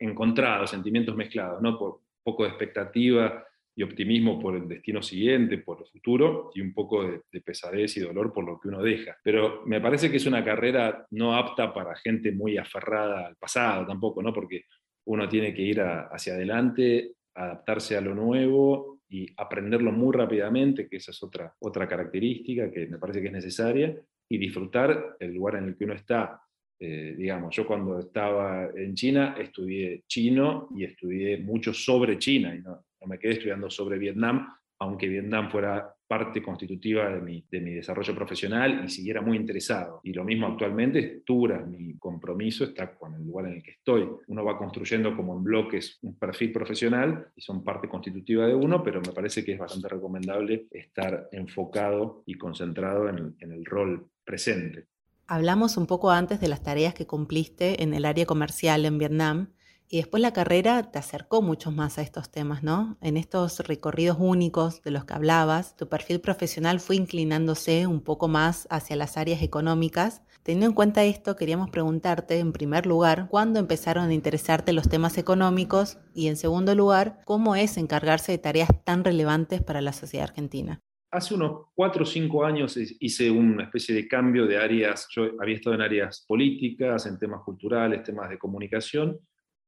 encontrados, 0.00 0.70
sentimientos 0.70 1.14
mezclados, 1.14 1.60
¿no? 1.60 1.78
Por 1.78 2.00
poco 2.22 2.44
de 2.44 2.48
expectativa 2.48 3.44
y 3.74 3.82
optimismo 3.82 4.38
por 4.38 4.54
el 4.56 4.68
destino 4.68 5.02
siguiente, 5.02 5.58
por 5.58 5.80
el 5.80 5.86
futuro, 5.86 6.50
y 6.54 6.60
un 6.60 6.74
poco 6.74 7.04
de, 7.04 7.40
pesadez 7.40 7.96
y 7.96 8.00
dolor 8.00 8.32
por 8.32 8.44
lo 8.44 8.60
que 8.60 8.68
uno 8.68 8.82
deja. 8.82 9.16
Pero 9.22 9.62
me 9.66 9.80
parece 9.80 10.10
que 10.10 10.18
es 10.18 10.26
una 10.26 10.44
carrera 10.44 11.06
no 11.10 11.34
apta 11.34 11.72
para 11.72 11.96
gente 11.96 12.32
muy 12.32 12.58
aferrada 12.58 13.26
al 13.26 13.36
pasado 13.36 13.86
tampoco, 13.86 14.22
¿no? 14.22 14.32
Porque 14.32 14.64
uno 15.06 15.28
tiene 15.28 15.54
que 15.54 15.62
ir 15.62 15.80
hacia 15.80 16.34
adelante, 16.34 17.12
adaptarse 17.34 17.96
a 17.96 18.00
lo 18.00 18.14
nuevo 18.14 19.00
y 19.08 19.26
aprenderlo 19.36 19.90
muy 19.90 20.14
rápidamente, 20.14 20.88
que 20.88 20.96
esa 20.96 21.10
es 21.10 21.22
otra, 21.22 21.54
otra 21.60 21.88
característica 21.88 22.70
que 22.70 22.86
me 22.86 22.98
parece 22.98 23.20
que 23.20 23.28
es 23.28 23.32
necesaria, 23.32 23.96
y 24.28 24.38
disfrutar 24.38 25.16
el 25.18 25.34
lugar 25.34 25.56
en 25.56 25.64
el 25.64 25.76
que 25.76 25.84
uno 25.84 25.94
está. 25.94 26.40
Eh, 26.78 27.14
digamos, 27.16 27.54
yo 27.54 27.66
cuando 27.66 27.98
estaba 28.00 28.70
en 28.74 28.94
China 28.94 29.36
estudié 29.38 30.04
chino 30.06 30.68
y 30.74 30.84
estudié 30.84 31.38
mucho 31.38 31.72
sobre 31.74 32.18
China, 32.18 32.54
y 32.54 32.60
no, 32.60 32.84
no 33.02 33.08
me 33.08 33.18
quedé 33.18 33.32
estudiando 33.32 33.68
sobre 33.68 33.98
Vietnam, 33.98 34.48
aunque 34.78 35.08
Vietnam 35.08 35.50
fuera 35.50 35.94
parte 36.06 36.42
constitutiva 36.42 37.08
de 37.08 37.20
mi, 37.20 37.44
de 37.50 37.60
mi 37.60 37.72
desarrollo 37.72 38.14
profesional 38.14 38.82
y 38.84 38.88
siguiera 38.90 39.22
muy 39.22 39.36
interesado. 39.36 40.00
Y 40.02 40.12
lo 40.12 40.24
mismo 40.24 40.46
actualmente, 40.46 41.22
Tura, 41.24 41.60
mi 41.60 41.96
compromiso 41.98 42.64
está 42.64 42.94
con 42.94 43.14
el 43.14 43.24
lugar 43.24 43.46
en 43.46 43.54
el 43.54 43.62
que 43.62 43.70
estoy. 43.72 44.08
Uno 44.26 44.44
va 44.44 44.58
construyendo 44.58 45.16
como 45.16 45.36
en 45.36 45.44
bloques 45.44 45.98
un 46.02 46.18
perfil 46.18 46.52
profesional 46.52 47.28
y 47.34 47.40
son 47.40 47.64
parte 47.64 47.88
constitutiva 47.88 48.46
de 48.46 48.54
uno, 48.54 48.82
pero 48.82 49.00
me 49.00 49.12
parece 49.12 49.44
que 49.44 49.52
es 49.52 49.58
bastante 49.58 49.88
recomendable 49.88 50.66
estar 50.70 51.28
enfocado 51.32 52.22
y 52.26 52.34
concentrado 52.34 53.08
en, 53.08 53.36
en 53.38 53.52
el 53.52 53.64
rol 53.64 54.08
presente. 54.24 54.86
Hablamos 55.26 55.76
un 55.76 55.86
poco 55.86 56.10
antes 56.10 56.40
de 56.40 56.48
las 56.48 56.62
tareas 56.62 56.92
que 56.92 57.06
cumpliste 57.06 57.82
en 57.82 57.94
el 57.94 58.04
área 58.04 58.26
comercial 58.26 58.84
en 58.84 58.98
Vietnam 58.98 59.48
y 59.92 59.98
después 59.98 60.22
la 60.22 60.32
carrera 60.32 60.90
te 60.90 60.98
acercó 60.98 61.42
mucho 61.42 61.70
más 61.70 61.98
a 61.98 62.02
estos 62.02 62.30
temas, 62.30 62.62
¿no? 62.62 62.96
En 63.02 63.18
estos 63.18 63.58
recorridos 63.58 64.16
únicos 64.18 64.82
de 64.82 64.90
los 64.90 65.04
que 65.04 65.12
hablabas, 65.12 65.76
tu 65.76 65.86
perfil 65.86 66.18
profesional 66.22 66.80
fue 66.80 66.96
inclinándose 66.96 67.86
un 67.86 68.00
poco 68.00 68.26
más 68.26 68.66
hacia 68.70 68.96
las 68.96 69.18
áreas 69.18 69.42
económicas. 69.42 70.22
Teniendo 70.44 70.64
en 70.64 70.72
cuenta 70.72 71.04
esto, 71.04 71.36
queríamos 71.36 71.68
preguntarte, 71.68 72.38
en 72.38 72.54
primer 72.54 72.86
lugar, 72.86 73.28
¿cuándo 73.28 73.60
empezaron 73.60 74.08
a 74.08 74.14
interesarte 74.14 74.72
los 74.72 74.88
temas 74.88 75.18
económicos? 75.18 75.98
Y 76.14 76.28
en 76.28 76.36
segundo 76.36 76.74
lugar, 76.74 77.20
¿cómo 77.26 77.54
es 77.54 77.76
encargarse 77.76 78.32
de 78.32 78.38
tareas 78.38 78.70
tan 78.84 79.04
relevantes 79.04 79.62
para 79.62 79.82
la 79.82 79.92
sociedad 79.92 80.26
argentina? 80.30 80.80
Hace 81.10 81.34
unos 81.34 81.66
cuatro 81.74 82.04
o 82.04 82.06
cinco 82.06 82.46
años 82.46 82.78
hice 82.78 83.30
una 83.30 83.64
especie 83.64 83.94
de 83.94 84.08
cambio 84.08 84.46
de 84.46 84.56
áreas. 84.56 85.06
Yo 85.10 85.24
había 85.38 85.56
estado 85.56 85.76
en 85.76 85.82
áreas 85.82 86.24
políticas, 86.26 87.04
en 87.04 87.18
temas 87.18 87.42
culturales, 87.44 88.02
temas 88.02 88.30
de 88.30 88.38
comunicación, 88.38 89.20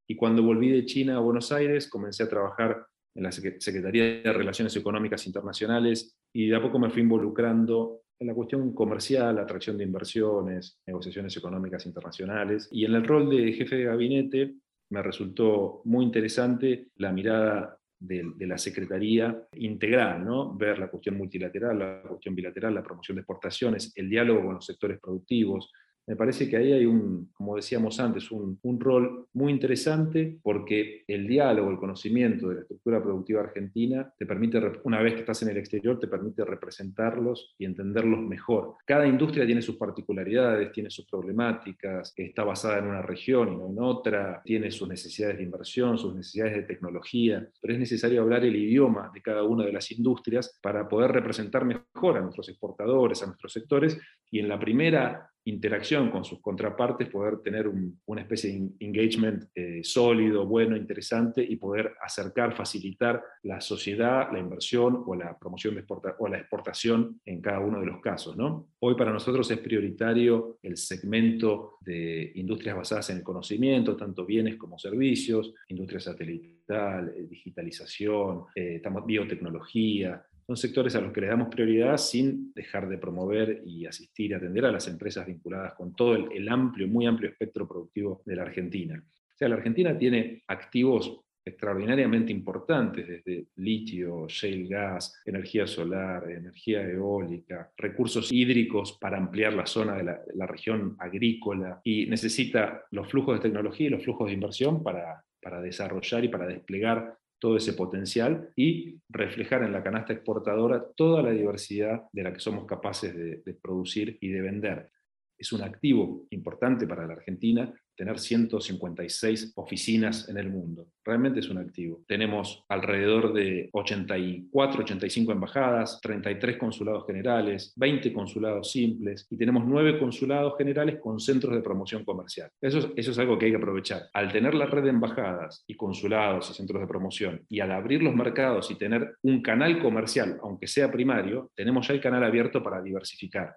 y 0.06 0.16
cuando 0.16 0.42
volví 0.42 0.70
de 0.70 0.84
China 0.84 1.16
a 1.16 1.20
Buenos 1.20 1.50
Aires, 1.52 1.88
comencé 1.88 2.22
a 2.22 2.28
trabajar 2.28 2.86
en 3.14 3.22
la 3.22 3.32
Secretaría 3.32 4.22
de 4.22 4.32
Relaciones 4.32 4.76
Económicas 4.76 5.26
Internacionales 5.26 6.16
y 6.32 6.48
de 6.48 6.56
a 6.56 6.62
poco 6.62 6.78
me 6.78 6.90
fui 6.90 7.02
involucrando 7.02 8.02
en 8.18 8.26
la 8.28 8.34
cuestión 8.34 8.74
comercial, 8.74 9.38
atracción 9.38 9.78
de 9.78 9.84
inversiones, 9.84 10.80
negociaciones 10.86 11.36
económicas 11.36 11.86
internacionales. 11.86 12.68
Y 12.70 12.84
en 12.84 12.94
el 12.94 13.04
rol 13.04 13.30
de 13.30 13.52
jefe 13.52 13.76
de 13.76 13.84
gabinete 13.84 14.54
me 14.90 15.02
resultó 15.02 15.82
muy 15.84 16.04
interesante 16.04 16.88
la 16.96 17.12
mirada 17.12 17.78
de, 17.98 18.24
la 18.40 18.58
Secretaría 18.58 19.46
integral, 19.52 20.24
¿no? 20.24 20.54
ver 20.54 20.78
la 20.78 20.88
cuestión 20.88 21.16
multilateral, 21.16 21.78
la 21.78 22.02
cuestión 22.02 22.34
bilateral, 22.34 22.74
la 22.74 22.82
promoción 22.82 23.16
de 23.16 23.20
exportaciones, 23.22 23.92
el 23.96 24.10
diálogo 24.10 24.44
con 24.44 24.54
los 24.56 24.66
sectores 24.66 25.00
productivos, 25.00 25.72
me 26.06 26.16
parece 26.16 26.48
que 26.48 26.56
ahí 26.56 26.72
hay 26.72 26.86
un, 26.86 27.30
como 27.32 27.56
decíamos 27.56 27.98
antes, 27.98 28.30
un, 28.30 28.58
rol 28.78 29.28
muy 29.32 29.52
interesante 29.52 30.38
porque 30.42 31.04
el 31.06 31.26
diálogo, 31.26 31.70
el 31.70 31.78
conocimiento 31.78 32.48
de 32.48 32.56
la 32.56 32.60
estructura 32.62 33.02
productiva 33.02 33.40
argentina 33.40 34.12
te 34.18 34.26
permite, 34.26 34.60
una 34.82 35.00
vez 35.00 35.14
que 35.14 35.20
estás 35.20 35.42
en 35.42 35.50
el 35.50 35.56
exterior, 35.56 35.98
te 35.98 36.08
permite 36.08 36.44
representarlos 36.44 37.54
y 37.56 37.64
entenderlos 37.64 38.20
mejor. 38.20 38.74
Cada 38.84 39.06
industria 39.06 39.46
tiene 39.46 39.62
sus 39.62 39.76
particularidades, 39.76 40.72
tiene 40.72 40.90
sus 40.90 41.06
problemáticas, 41.06 42.12
está 42.16 42.44
basada 42.44 42.78
en 42.78 42.86
una 42.86 43.02
región 43.02 43.52
y 43.52 43.56
no 43.56 43.68
en 43.68 43.78
otra, 43.78 44.42
tiene 44.44 44.70
sus 44.70 44.88
necesidades 44.88 45.38
de 45.38 45.44
inversión, 45.44 45.96
sus 45.96 46.14
necesidades 46.14 46.56
de 46.56 46.62
tecnología, 46.64 47.48
pero 47.60 47.74
es 47.74 47.80
necesario 47.80 48.22
hablar 48.22 48.44
el 48.44 48.56
idioma 48.56 49.10
de 49.14 49.22
cada 49.22 49.44
una 49.44 49.64
de 49.64 49.72
las 49.72 49.90
industrias 49.92 50.58
para 50.62 50.88
poder 50.88 51.12
representar 51.12 51.64
mejor 51.64 52.18
a 52.18 52.20
nuestros 52.20 52.48
exportadores, 52.48 53.22
a 53.22 53.26
nuestros 53.26 53.52
sectores, 53.52 53.98
y 54.30 54.40
en 54.40 54.48
la 54.48 54.58
primera 54.58 55.30
interacción 55.44 56.10
con 56.10 56.24
sus 56.24 56.40
contrapartes, 56.40 57.08
poder 57.08 57.38
tener 57.38 57.70
una 58.06 58.20
especie 58.20 58.52
de 58.52 58.70
engagement 58.80 59.44
eh, 59.54 59.80
sólido, 59.82 60.46
bueno, 60.46 60.76
interesante 60.76 61.44
y 61.44 61.56
poder 61.56 61.94
acercar, 62.02 62.54
facilitar 62.54 63.22
la 63.42 63.60
sociedad, 63.60 64.32
la 64.32 64.38
inversión 64.38 65.02
o 65.06 65.14
la 65.14 65.38
promoción 65.38 65.74
de 65.74 65.84
o 66.18 66.28
la 66.28 66.38
exportación 66.38 67.20
en 67.26 67.40
cada 67.40 67.60
uno 67.60 67.80
de 67.80 67.86
los 67.86 68.00
casos. 68.00 68.36
¿no? 68.36 68.68
Hoy 68.80 68.94
para 68.94 69.12
nosotros 69.12 69.50
es 69.50 69.58
prioritario 69.58 70.58
el 70.62 70.76
segmento 70.76 71.78
de 71.82 72.32
industrias 72.36 72.76
basadas 72.76 73.10
en 73.10 73.18
el 73.18 73.22
conocimiento, 73.22 73.96
tanto 73.96 74.24
bienes 74.24 74.56
como 74.56 74.78
servicios, 74.78 75.52
industria 75.68 76.00
satelital, 76.00 77.12
eh, 77.14 77.26
digitalización, 77.28 78.44
eh, 78.54 78.80
biotecnología, 79.06 80.24
son 80.46 80.56
sectores 80.56 80.94
a 80.94 81.00
los 81.00 81.12
que 81.12 81.22
le 81.22 81.28
damos 81.28 81.48
prioridad 81.48 81.96
sin 81.96 82.52
dejar 82.52 82.88
de 82.88 82.98
promover 82.98 83.62
y 83.64 83.86
asistir 83.86 84.30
y 84.30 84.34
atender 84.34 84.66
a 84.66 84.72
las 84.72 84.86
empresas 84.88 85.26
vinculadas 85.26 85.74
con 85.74 85.94
todo 85.94 86.14
el, 86.14 86.48
amplio, 86.48 86.86
muy 86.86 87.06
amplio 87.06 87.30
espectro 87.30 87.66
productivo 87.66 88.22
de 88.26 88.36
la 88.36 88.42
Argentina. 88.42 89.02
O 89.02 89.36
sea, 89.36 89.48
la 89.48 89.56
Argentina 89.56 89.96
tiene 89.96 90.42
activos 90.46 91.20
extraordinariamente 91.46 92.32
importantes, 92.32 93.06
desde 93.06 93.48
litio, 93.56 94.26
shale 94.28 94.66
gas, 94.66 95.20
energía 95.26 95.66
solar, 95.66 96.30
energía 96.30 96.82
eólica, 96.88 97.70
recursos 97.76 98.32
hídricos 98.32 98.96
para 98.98 99.18
ampliar 99.18 99.52
la 99.52 99.66
zona 99.66 99.96
de 99.96 100.04
la, 100.04 100.20
la, 100.34 100.46
región 100.46 100.96
agrícola 100.98 101.80
y 101.84 102.06
necesita 102.06 102.84
los 102.92 103.10
flujos 103.10 103.36
de 103.36 103.42
tecnología 103.42 103.88
y 103.88 103.90
los 103.90 104.02
flujos 104.02 104.28
de 104.28 104.34
inversión 104.34 104.82
para, 104.82 105.22
para 105.42 105.60
desarrollar 105.60 106.24
y 106.24 106.28
para 106.28 106.46
desplegar 106.46 107.18
todo 107.44 107.58
ese 107.58 107.74
potencial 107.74 108.48
y 108.56 109.02
reflejar 109.10 109.64
en 109.64 109.72
la 109.72 109.82
canasta 109.82 110.14
exportadora 110.14 110.82
toda 110.96 111.22
la 111.22 111.30
diversidad 111.30 112.04
de 112.10 112.22
la 112.22 112.32
que 112.32 112.40
somos 112.40 112.64
capaces 112.64 113.14
de, 113.14 113.42
de 113.44 113.52
producir 113.52 114.16
y 114.22 114.30
de 114.30 114.40
vender. 114.40 114.90
Es 115.36 115.52
un 115.52 115.60
activo 115.60 116.26
importante 116.30 116.86
para 116.86 117.06
la 117.06 117.12
Argentina 117.12 117.70
tener 117.96 118.18
156 118.18 119.52
oficinas 119.56 120.28
en 120.28 120.38
el 120.38 120.50
mundo. 120.50 120.88
Realmente 121.04 121.40
es 121.40 121.48
un 121.48 121.58
activo. 121.58 122.02
Tenemos 122.06 122.64
alrededor 122.68 123.32
de 123.32 123.68
84, 123.72 124.82
85 124.82 125.32
embajadas, 125.32 126.00
33 126.00 126.56
consulados 126.56 127.06
generales, 127.06 127.72
20 127.76 128.12
consulados 128.12 128.70
simples 128.70 129.26
y 129.30 129.36
tenemos 129.36 129.64
9 129.66 129.98
consulados 129.98 130.54
generales 130.56 130.98
con 131.00 131.20
centros 131.20 131.54
de 131.54 131.60
promoción 131.60 132.04
comercial. 132.04 132.50
Eso, 132.60 132.92
eso 132.96 133.10
es 133.10 133.18
algo 133.18 133.38
que 133.38 133.46
hay 133.46 133.52
que 133.52 133.58
aprovechar. 133.58 134.08
Al 134.12 134.32
tener 134.32 134.54
la 134.54 134.66
red 134.66 134.84
de 134.84 134.90
embajadas 134.90 135.64
y 135.66 135.74
consulados 135.74 136.50
y 136.50 136.54
centros 136.54 136.80
de 136.80 136.86
promoción 136.86 137.44
y 137.48 137.60
al 137.60 137.72
abrir 137.72 138.02
los 138.02 138.14
mercados 138.14 138.70
y 138.70 138.76
tener 138.76 139.16
un 139.22 139.42
canal 139.42 139.80
comercial, 139.80 140.38
aunque 140.42 140.66
sea 140.66 140.90
primario, 140.90 141.50
tenemos 141.54 141.86
ya 141.88 141.94
el 141.94 142.00
canal 142.00 142.24
abierto 142.24 142.62
para 142.62 142.82
diversificar. 142.82 143.54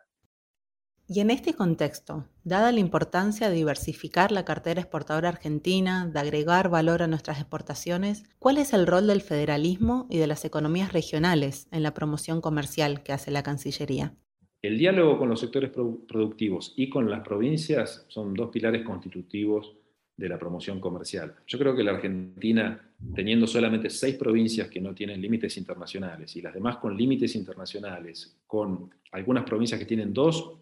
Y 1.09 1.21
en 1.21 1.29
este 1.29 1.53
contexto, 1.53 2.25
dada 2.43 2.73
la 2.73 2.81
importancia 2.81 3.49
de 3.49 3.55
diversificar 3.55 4.33
la 4.33 4.43
cartera 4.43 4.81
exportadora 4.81 5.29
argentina, 5.29 6.05
de 6.05 6.19
agregar 6.19 6.67
valor 6.69 7.01
a 7.01 7.07
nuestras 7.07 7.39
exportaciones, 7.39 8.25
¿cuál 8.39 8.57
es 8.57 8.73
el 8.73 8.85
rol 8.85 9.07
del 9.07 9.21
federalismo 9.21 10.05
y 10.09 10.17
de 10.17 10.27
las 10.27 10.43
economías 10.43 10.91
regionales 10.91 11.69
en 11.71 11.83
la 11.83 11.93
promoción 11.93 12.41
comercial 12.41 13.03
que 13.03 13.13
hace 13.13 13.31
la 13.31 13.41
Cancillería? 13.41 14.15
El 14.61 14.77
diálogo 14.77 15.17
con 15.17 15.29
los 15.29 15.39
sectores 15.39 15.71
productivos 15.71 16.73
y 16.75 16.89
con 16.89 17.09
las 17.09 17.21
provincias 17.21 18.05
son 18.09 18.33
dos 18.33 18.49
pilares 18.49 18.83
constitutivos 18.83 19.77
de 20.17 20.27
la 20.27 20.37
promoción 20.37 20.81
comercial. 20.81 21.35
Yo 21.45 21.57
creo 21.57 21.73
que 21.73 21.85
la 21.85 21.91
Argentina, 21.91 22.81
teniendo 23.15 23.47
solamente 23.47 23.89
seis 23.89 24.15
provincias 24.15 24.67
que 24.67 24.81
no 24.81 24.93
tienen 24.93 25.21
límites 25.21 25.55
internacionales 25.55 26.35
y 26.35 26.41
las 26.41 26.53
demás 26.53 26.77
con 26.77 26.97
límites 26.97 27.33
internacionales, 27.35 28.35
con 28.45 28.89
algunas 29.13 29.45
provincias 29.45 29.79
que 29.79 29.85
tienen 29.85 30.13
dos, 30.13 30.57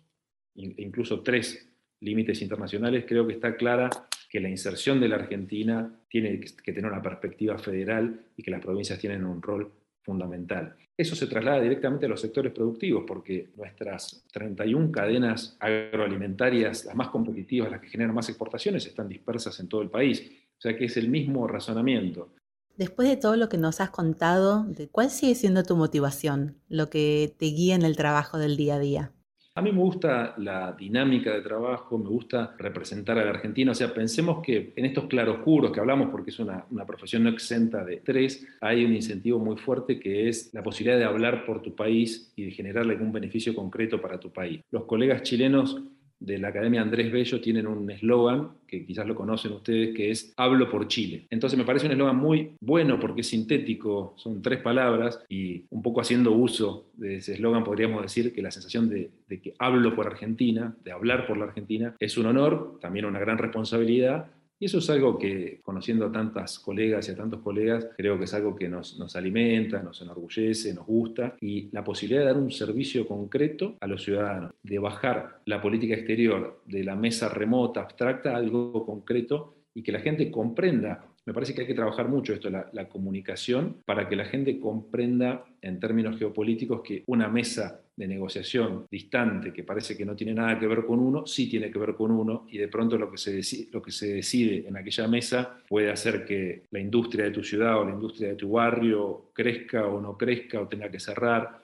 incluso 0.55 1.21
tres 1.21 1.69
límites 2.00 2.41
internacionales, 2.41 3.05
creo 3.07 3.27
que 3.27 3.33
está 3.33 3.55
clara 3.55 3.89
que 4.29 4.39
la 4.39 4.50
inserción 4.50 5.00
de 5.00 5.07
la 5.07 5.15
Argentina 5.15 6.00
tiene 6.09 6.39
que 6.39 6.74
tener 6.74 6.91
una 6.91 7.01
perspectiva 7.01 7.57
federal 7.57 8.19
y 8.35 8.43
que 8.43 8.51
las 8.51 8.62
provincias 8.62 9.00
tienen 9.00 9.25
un 9.25 9.41
rol 9.41 9.71
fundamental. 10.01 10.75
Eso 10.97 11.15
se 11.15 11.27
traslada 11.27 11.62
directamente 11.62 12.05
a 12.05 12.09
los 12.09 12.21
sectores 12.21 12.53
productivos, 12.53 13.03
porque 13.05 13.50
nuestras 13.57 14.24
31 14.31 14.91
cadenas 14.91 15.57
agroalimentarias, 15.59 16.85
las 16.85 16.95
más 16.95 17.09
competitivas, 17.09 17.71
las 17.71 17.81
que 17.81 17.89
generan 17.89 18.15
más 18.15 18.29
exportaciones, 18.29 18.85
están 18.85 19.09
dispersas 19.09 19.59
en 19.59 19.67
todo 19.67 19.81
el 19.81 19.89
país. 19.89 20.31
O 20.57 20.62
sea 20.62 20.77
que 20.77 20.85
es 20.85 20.95
el 20.95 21.09
mismo 21.09 21.47
razonamiento. 21.47 22.29
Después 22.77 23.09
de 23.09 23.17
todo 23.17 23.35
lo 23.35 23.50
que 23.50 23.57
nos 23.57 23.81
has 23.81 23.89
contado, 23.89 24.65
¿cuál 24.91 25.09
sigue 25.09 25.35
siendo 25.35 25.63
tu 25.63 25.75
motivación, 25.75 26.57
lo 26.69 26.89
que 26.89 27.33
te 27.38 27.45
guía 27.47 27.75
en 27.75 27.83
el 27.83 27.95
trabajo 27.95 28.38
del 28.38 28.57
día 28.57 28.75
a 28.75 28.79
día? 28.79 29.12
A 29.57 29.62
mí 29.62 29.71
me 29.71 29.79
gusta 29.79 30.35
la 30.38 30.74
dinámica 30.74 31.33
de 31.33 31.41
trabajo, 31.41 31.97
me 31.97 32.09
gusta 32.09 32.53
representar 32.57 33.17
a 33.17 33.24
la 33.24 33.29
Argentina. 33.29 33.71
O 33.71 33.74
sea, 33.74 33.93
pensemos 33.93 34.43
que 34.43 34.74
en 34.75 34.83
estos 34.83 35.05
claroscuros 35.05 35.71
que 35.71 35.79
hablamos, 35.79 36.09
porque 36.09 36.31
es 36.31 36.39
una, 36.39 36.65
una, 36.71 36.85
profesión 36.85 37.24
no 37.24 37.29
exenta 37.29 37.85
de 37.85 37.95
estrés, 37.95 38.45
hay 38.59 38.83
un 38.83 38.93
incentivo 38.93 39.39
muy 39.39 39.55
fuerte 39.55 39.97
que 39.97 40.27
es 40.27 40.53
la 40.53 40.62
posibilidad 40.62 40.97
de 40.97 41.05
hablar 41.05 41.45
por 41.45 41.62
tu 41.62 41.74
país 41.74 42.33
y 42.35 42.43
de 42.43 42.51
generarle 42.51 42.95
algún 42.95 43.13
beneficio 43.13 43.55
concreto 43.55 44.01
para 44.01 44.19
tu 44.19 44.29
país. 44.29 44.59
Los 44.71 44.83
colegas 44.83 45.24
chilenos 45.24 45.81
de 46.25 46.38
la 46.38 46.50
Academia 46.50 46.82
Andrés 46.82 47.12
Bello 47.12 47.39
tienen 47.41 47.67
un 47.67 47.89
eslogan, 47.89 48.50
que 48.67 48.86
quizás 48.86 49.08
lo 49.08 49.15
conocen 49.15 49.53
ustedes, 49.53 49.96
que 49.96 50.12
es 50.12 50.34
Hablo 50.38 50.70
por 50.70 50.88
Chile. 50.88 51.27
Entonces 51.29 51.58
me 51.58 51.65
parece 51.65 51.86
un 51.86 51.91
eslogan 51.91 52.17
muy 52.17 52.51
bueno 52.60 53.00
porque 53.00 53.22
es 53.22 53.27
sintético, 53.27 54.13
son 54.17 54.41
tres 54.41 54.60
palabras 54.60 55.24
y 55.29 55.63
un 55.70 55.82
poco 55.82 56.01
haciendo 56.01 56.32
uso 56.32 56.88
de 56.94 57.17
ese 57.17 57.34
eslogan 57.34 57.63
podríamos 57.63 58.01
decir 58.01 58.34
que 58.34 58.41
la 58.41 58.51
sensación 58.51 58.89
de, 58.89 59.12
de 59.27 59.39
que 59.39 59.53
hablo 59.60 59.96
por 59.96 60.08
Argentina, 60.08 60.75
de 60.84 60.91
hablar 60.91 61.27
por 61.27 61.38
la 61.38 61.46
Argentina, 61.46 61.96
es 62.00 62.17
un 62.17 62.25
honor, 62.25 62.79
también 62.82 63.05
una 63.05 63.20
gran 63.20 63.38
responsabilidad 63.38 64.27
eso 64.65 64.79
es 64.79 64.89
algo 64.89 65.17
que, 65.17 65.60
conociendo 65.63 66.05
a 66.05 66.12
tantas 66.12 66.60
colegas 66.60 67.07
y 67.07 67.12
a 67.12 67.15
tantos 67.15 67.41
colegas, 67.41 67.88
creo 67.95 68.17
que 68.17 68.25
es 68.25 68.34
algo 68.34 68.55
que 68.55 68.67
nos, 68.67 68.98
nos, 68.98 69.15
alimenta, 69.15 69.81
nos 69.81 70.01
enorgullece, 70.01 70.74
nos 70.74 70.86
gusta, 70.86 71.36
y 71.41 71.69
la 71.72 71.84
posibilidad 71.84 72.22
de 72.22 72.27
dar 72.27 72.38
un 72.38 72.51
servicio 72.51 73.07
concreto 73.07 73.75
a 73.79 73.88
los 73.88 74.03
ciudadanos, 74.03 74.51
de 74.63 74.79
bajar 74.79 75.41
la 75.45 75.62
política 75.62 75.95
exterior 75.95 76.62
de 76.65 76.84
la 76.84 76.95
mesa 76.95 77.29
remota, 77.29 77.81
abstracta, 77.81 78.34
a 78.34 78.38
algo 78.38 78.86
concreto 78.86 79.55
y 79.74 79.84
que 79.84 79.91
la 79.91 80.00
gente 80.00 80.31
comprenda 80.31 81.05
me 81.25 81.34
parece 81.34 81.55
que 81.55 81.62
hay 81.62 81.67
que 81.67 81.74
trabajar 81.74 82.08
mucho 82.08 82.34
esto, 82.34 82.50
la, 82.50 82.88
comunicación, 82.88 83.77
para 83.86 84.08
que 84.08 84.15
la 84.15 84.25
gente 84.25 84.60
comprenda 84.60 85.44
en 85.62 85.79
términos 85.79 86.20
geopolíticos 86.20 86.82
que 86.84 87.03
una 87.08 87.27
mesa 87.27 87.82
de 87.96 88.08
negociación 88.08 88.86
distante, 88.91 89.51
que 89.51 89.63
parece 89.63 89.98
que 89.98 90.05
no 90.05 90.15
tiene 90.15 90.36
nada 90.36 90.60
que 90.60 90.67
ver 90.67 90.86
con 90.86 91.00
uno, 91.00 91.25
sí 91.25 91.50
tiene 91.50 91.72
que 91.72 91.79
ver 91.79 91.96
con 91.96 92.12
uno, 92.12 92.46
y 92.51 92.60
de 92.60 92.67
pronto 92.67 92.98
lo 92.98 93.10
que 93.10 93.17
se 93.17 93.34
decide, 93.34 93.70
lo 93.72 93.82
que 93.82 93.91
se 93.91 94.13
decide 94.13 94.67
en 94.67 94.77
aquella 94.77 95.08
mesa 95.08 95.58
puede 95.67 95.89
hacer 95.89 96.25
que 96.25 96.63
la 96.70 96.79
industria 96.79 97.25
de 97.25 97.32
tu 97.32 97.44
ciudad 97.44 97.79
o 97.79 97.86
la 97.86 97.96
industria 97.96 98.29
de 98.29 98.36
tu 98.36 98.51
barrio 98.51 99.32
crezca 99.34 99.88
o 99.88 100.00
no 100.00 100.15
crezca 100.17 100.62
o 100.62 100.67
tenga 100.67 100.91
que 100.91 101.00
cerrar. 101.00 101.63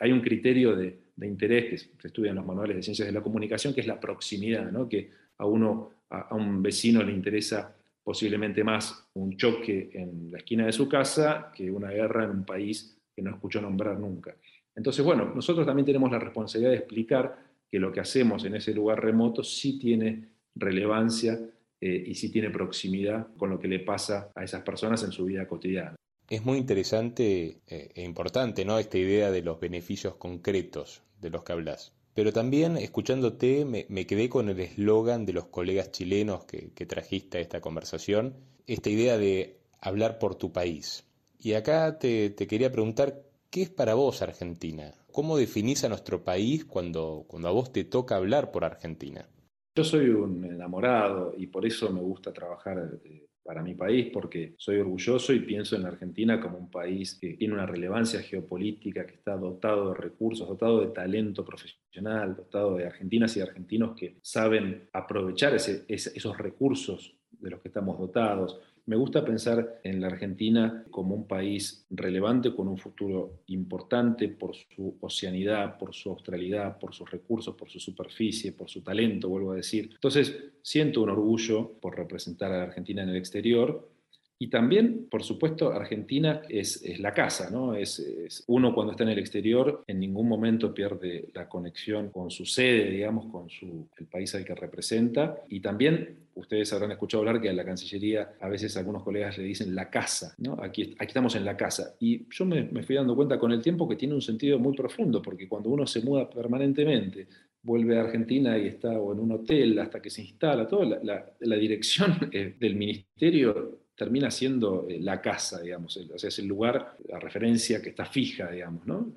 Hay 0.00 0.12
un 0.12 0.22
criterio 0.22 0.74
de, 0.74 0.98
de 1.14 1.26
interés 1.26 1.64
que 1.66 1.78
se 1.78 2.08
estudia 2.08 2.30
en 2.30 2.36
los 2.36 2.46
manuales 2.46 2.76
de 2.76 2.82
ciencias 2.82 3.06
de 3.06 3.12
la 3.12 3.22
comunicación, 3.22 3.74
que 3.74 3.82
es 3.82 3.86
la 3.86 4.00
proximidad, 4.00 4.70
¿no? 4.72 4.88
que 4.88 5.10
a 5.36 5.44
uno, 5.44 5.90
a 6.08 6.34
un 6.34 6.62
vecino 6.62 7.02
le 7.02 7.12
interesa 7.12 7.74
posiblemente 8.04 8.62
más 8.62 9.08
un 9.14 9.36
choque 9.36 9.90
en 9.94 10.30
la 10.30 10.38
esquina 10.38 10.66
de 10.66 10.72
su 10.72 10.88
casa 10.88 11.50
que 11.54 11.70
una 11.70 11.90
guerra 11.90 12.24
en 12.24 12.30
un 12.30 12.44
país 12.44 12.96
que 13.16 13.22
no 13.22 13.30
escuchó 13.30 13.60
nombrar 13.60 13.98
nunca. 13.98 14.36
Entonces, 14.76 15.04
bueno, 15.04 15.32
nosotros 15.34 15.66
también 15.66 15.86
tenemos 15.86 16.10
la 16.10 16.18
responsabilidad 16.18 16.72
de 16.72 16.78
explicar 16.78 17.36
que 17.70 17.78
lo 17.78 17.90
que 17.90 18.00
hacemos 18.00 18.44
en 18.44 18.56
ese 18.56 18.74
lugar 18.74 19.02
remoto 19.02 19.42
sí 19.42 19.78
tiene 19.78 20.28
relevancia 20.54 21.40
eh, 21.80 22.04
y 22.06 22.14
sí 22.14 22.30
tiene 22.30 22.50
proximidad 22.50 23.28
con 23.36 23.50
lo 23.50 23.58
que 23.58 23.68
le 23.68 23.80
pasa 23.80 24.30
a 24.34 24.44
esas 24.44 24.62
personas 24.62 25.02
en 25.02 25.12
su 25.12 25.24
vida 25.24 25.48
cotidiana. 25.48 25.96
Es 26.28 26.44
muy 26.44 26.58
interesante 26.58 27.60
eh, 27.66 27.90
e 27.94 28.02
importante, 28.02 28.64
¿no? 28.64 28.78
Esta 28.78 28.98
idea 28.98 29.30
de 29.30 29.42
los 29.42 29.60
beneficios 29.60 30.16
concretos 30.16 31.02
de 31.20 31.30
los 31.30 31.42
que 31.42 31.52
hablas. 31.52 31.93
Pero 32.14 32.32
también, 32.32 32.76
escuchándote, 32.76 33.64
me, 33.64 34.06
quedé 34.06 34.28
con 34.28 34.48
el 34.48 34.60
eslogan 34.60 35.26
de 35.26 35.32
los 35.32 35.46
colegas 35.46 35.90
chilenos 35.90 36.44
que, 36.44 36.86
trajiste 36.86 37.38
a 37.38 37.40
esta 37.40 37.60
conversación, 37.60 38.34
esta 38.66 38.88
idea 38.88 39.18
de 39.18 39.58
hablar 39.80 40.18
por 40.20 40.36
tu 40.36 40.52
país. 40.52 41.04
Y 41.40 41.54
acá 41.54 41.98
te, 41.98 42.34
quería 42.34 42.70
preguntar, 42.70 43.24
¿qué 43.50 43.62
es 43.62 43.70
para 43.70 43.94
vos 43.94 44.22
Argentina? 44.22 44.94
¿Cómo 45.10 45.36
definís 45.36 45.82
a 45.84 45.88
nuestro 45.88 46.22
país 46.22 46.64
cuando, 46.64 47.24
cuando 47.26 47.48
a 47.48 47.52
vos 47.52 47.72
te 47.72 47.84
toca 47.84 48.16
hablar 48.16 48.52
por 48.52 48.64
Argentina? 48.64 49.28
Yo 49.74 49.82
soy 49.82 50.08
un 50.10 50.44
enamorado 50.44 51.34
y 51.36 51.48
por 51.48 51.66
eso 51.66 51.90
me 51.90 52.00
gusta 52.00 52.32
trabajar 52.32 53.00
eh, 53.04 53.26
para 53.44 53.62
mi 53.62 53.74
país 53.74 54.10
porque 54.12 54.54
soy 54.56 54.78
orgulloso 54.78 55.32
y 55.32 55.40
pienso 55.40 55.76
en 55.76 55.82
la 55.82 55.88
Argentina 55.88 56.40
como 56.40 56.58
un 56.58 56.70
país 56.70 57.18
que 57.20 57.34
tiene 57.34 57.54
una 57.54 57.66
relevancia 57.66 58.20
geopolítica, 58.20 59.06
que 59.06 59.14
está 59.14 59.36
dotado 59.36 59.90
de 59.90 59.96
recursos, 59.96 60.48
dotado 60.48 60.80
de 60.80 60.88
talento 60.88 61.44
profesional, 61.44 62.34
dotado 62.34 62.76
de 62.76 62.86
argentinas 62.86 63.36
y 63.36 63.40
argentinos 63.40 63.94
que 63.96 64.16
saben 64.22 64.88
aprovechar 64.92 65.54
esos 65.54 66.38
recursos 66.38 67.14
de 67.30 67.50
los 67.50 67.60
que 67.60 67.68
estamos 67.68 67.98
dotados 67.98 68.60
me 68.86 68.96
gusta 68.96 69.24
pensar 69.24 69.80
en 69.82 70.00
la 70.00 70.08
Argentina 70.08 70.84
como 70.90 71.14
un 71.14 71.26
país 71.26 71.86
relevante 71.90 72.54
con 72.54 72.68
un 72.68 72.76
futuro 72.76 73.40
importante 73.46 74.28
por 74.28 74.54
su 74.54 74.96
oceanidad, 75.00 75.78
por 75.78 75.94
su 75.94 76.10
australidad, 76.10 76.78
por 76.78 76.94
sus 76.94 77.10
recursos, 77.10 77.54
por 77.54 77.70
su 77.70 77.80
superficie, 77.80 78.52
por 78.52 78.68
su 78.68 78.82
talento, 78.82 79.28
vuelvo 79.28 79.52
a 79.52 79.56
decir. 79.56 79.90
Entonces, 79.94 80.36
siento 80.60 81.02
un 81.02 81.10
orgullo 81.10 81.72
por 81.80 81.96
representar 81.96 82.52
a 82.52 82.58
la 82.58 82.64
Argentina 82.64 83.02
en 83.02 83.08
el 83.08 83.16
exterior 83.16 83.88
y 84.36 84.48
también, 84.48 85.06
por 85.08 85.22
supuesto, 85.22 85.72
Argentina 85.72 86.42
es, 86.48 86.82
es 86.82 86.98
la 86.98 87.14
casa, 87.14 87.50
¿no? 87.50 87.74
Es, 87.74 88.44
uno 88.48 88.74
cuando 88.74 88.90
está 88.90 89.04
en 89.04 89.10
el 89.10 89.18
exterior 89.18 89.84
en 89.86 90.00
ningún 90.00 90.28
momento 90.28 90.74
pierde 90.74 91.28
la 91.32 91.48
conexión 91.48 92.10
con 92.10 92.30
su 92.30 92.44
sede, 92.44 92.90
digamos, 92.90 93.26
con 93.26 93.48
su, 93.48 93.88
el 93.96 94.06
país 94.06 94.34
al 94.34 94.44
que 94.44 94.54
representa. 94.54 95.36
Y 95.48 95.60
también, 95.60 96.18
ustedes 96.34 96.72
habrán 96.72 96.90
escuchado 96.90 97.20
hablar 97.22 97.40
que 97.40 97.48
a 97.48 97.52
la 97.52 97.64
Cancillería 97.64 98.34
a 98.40 98.48
veces 98.48 98.76
algunos 98.76 99.04
colegas 99.04 99.38
le 99.38 99.44
dicen 99.44 99.72
la 99.72 99.88
casa, 99.88 100.34
¿no? 100.38 100.58
Aquí, 100.60 100.94
aquí 100.98 101.08
estamos 101.08 101.36
en 101.36 101.44
la 101.44 101.56
casa. 101.56 101.94
Y 102.00 102.26
yo 102.28 102.44
me, 102.44 102.64
me 102.64 102.82
fui 102.82 102.96
dando 102.96 103.14
cuenta 103.14 103.38
con 103.38 103.52
el 103.52 103.62
tiempo 103.62 103.88
que 103.88 103.96
tiene 103.96 104.14
un 104.14 104.22
sentido 104.22 104.58
muy 104.58 104.74
profundo, 104.74 105.22
porque 105.22 105.48
cuando 105.48 105.70
uno 105.70 105.86
se 105.86 106.00
muda 106.00 106.28
permanentemente 106.28 107.28
vuelve 107.62 107.96
a 107.96 108.02
Argentina 108.02 108.58
y 108.58 108.66
está 108.66 108.90
o 108.90 109.12
en 109.12 109.20
un 109.20 109.32
hotel 109.32 109.78
hasta 109.78 110.02
que 110.02 110.10
se 110.10 110.22
instala, 110.22 110.66
toda 110.66 111.00
la, 111.02 111.32
la, 111.38 111.56
dirección 111.56 112.28
eh, 112.30 112.54
del 112.60 112.76
ministerio 112.76 113.83
termina 113.96 114.30
siendo 114.30 114.86
eh, 114.88 114.98
la 115.00 115.20
casa, 115.20 115.60
digamos, 115.60 115.96
o 115.96 116.18
sea, 116.18 116.28
es 116.28 116.38
el 116.38 116.46
lugar, 116.46 116.96
la 117.08 117.18
referencia 117.18 117.80
que 117.80 117.90
está 117.90 118.06
fija, 118.06 118.50
digamos, 118.50 118.86
¿no? 118.86 119.12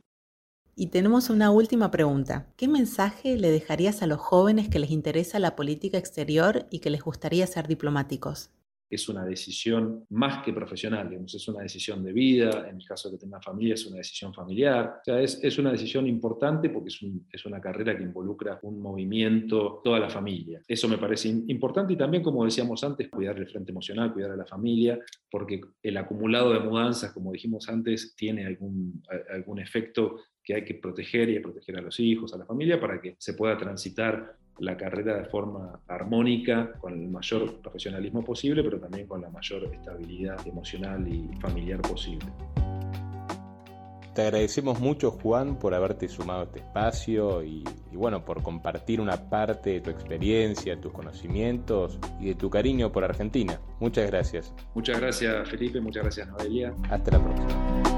Y 0.76 0.88
tenemos 0.88 1.32
una 1.32 1.50
última 1.50 1.90
pregunta. 1.90 2.54
¿Qué 2.56 2.68
mensaje 2.68 3.36
le 3.36 3.50
dejarías 3.50 4.04
a 4.04 4.08
los 4.08 4.20
jóvenes 4.20 4.70
que 4.70 4.78
les 4.78 4.92
interesa 4.92 5.40
la 5.40 5.56
política 5.56 5.98
exterior 5.98 6.68
y 6.70 6.80
que 6.80 6.92
les 6.92 7.02
gustaría 7.02 7.48
ser 7.48 7.68
diplomáticos? 7.68 8.52
Es 8.90 9.10
una 9.10 9.26
decisión 9.26 10.06
más 10.10 10.44
que 10.44 10.54
profesional, 10.54 11.10
digamos, 11.10 11.34
es 11.36 11.48
una 11.48 11.62
decisión 11.62 12.04
de 12.04 12.14
vida, 12.14 12.68
en 12.70 12.78
el 12.78 12.86
caso 12.86 13.10
de 13.10 13.18
que 13.18 13.22
tenga 13.22 13.42
familia 13.42 13.74
es 13.74 13.86
una 13.86 13.98
decisión 13.98 14.34
familiar, 14.34 15.02
es, 15.06 15.40
es 15.44 15.58
una 15.58 15.72
decisión 15.72 16.08
importante 16.08 16.70
porque 16.70 16.90
es, 16.90 17.00
es, 17.32 17.46
una 17.46 17.60
carrera 17.60 17.98
que 17.98 18.04
involucra 18.04 18.60
un 18.64 18.80
movimiento, 18.82 19.82
toda 19.84 20.00
la 20.00 20.10
familia. 20.10 20.62
Eso 20.68 20.88
me 20.88 20.98
parece 20.98 21.30
importante 21.30 21.94
y 21.94 21.98
también, 21.98 22.24
como 22.24 22.46
decíamos 22.46 22.84
antes, 22.84 23.10
cuidar 23.10 23.38
el 23.38 23.48
frente 23.48 23.72
emocional, 23.72 24.14
cuidar 24.14 24.32
a 24.32 24.38
la 24.38 24.46
familia, 24.46 25.00
porque 25.30 25.62
el 25.84 25.98
acumulado 25.98 26.54
de 26.54 26.60
mudanzas, 26.60 27.12
como 27.12 27.32
dijimos 27.32 27.68
antes, 27.70 28.16
tiene 28.16 28.46
algún, 28.46 29.04
algún 29.30 29.60
efecto 29.60 30.22
que 30.44 30.56
hay 30.56 30.64
que 30.64 30.76
proteger 30.76 31.30
y 31.30 31.40
proteger 31.40 31.78
a 31.78 31.82
los 31.82 32.00
hijos, 32.00 32.34
a 32.34 32.38
la 32.38 32.46
familia, 32.46 32.80
para 32.80 33.02
que 33.02 33.16
se 33.20 33.34
pueda 33.34 33.58
transitar 33.58 34.38
la 34.60 34.76
carrera 34.78 35.18
de 35.18 35.26
forma 35.26 35.80
armónica, 35.88 36.74
con 36.80 36.94
el 36.94 37.10
mayor 37.10 37.62
profesionalismo 37.62 38.24
posible, 38.24 38.64
pero 38.64 38.80
también 38.80 39.08
con 39.08 39.22
la 39.22 39.30
mayor 39.30 39.66
estabilidad 39.74 40.46
emocional 40.48 41.08
y 41.08 41.30
familiar 41.40 41.82
posible. 41.82 42.28
Te 44.18 44.24
agradecemos 44.24 44.80
mucho, 44.80 45.12
Juan, 45.12 45.60
por 45.60 45.76
haberte 45.76 46.08
sumado 46.08 46.42
a 46.42 46.44
este 46.46 46.58
espacio 46.58 47.44
y, 47.44 47.64
bueno, 47.94 48.26
por 48.26 48.42
compartir 48.42 49.00
una 49.00 49.30
parte 49.30 49.70
de 49.70 49.82
tu 49.82 49.92
experiencia, 49.92 50.82
tus 50.82 50.92
conocimientos 50.92 52.00
y 52.20 52.30
de 52.30 52.34
tu 52.34 52.50
cariño 52.50 52.92
por 52.92 53.04
Argentina. 53.04 53.62
Muchas 53.80 54.10
gracias. 54.10 54.56
Muchas 54.74 55.00
gracias, 55.00 55.48
Felipe. 55.48 55.80
Muchas 55.80 56.02
gracias, 56.02 56.28
Noelia. 56.30 56.74
Hasta 56.90 57.12
la 57.12 57.24
próxima. 57.24 57.97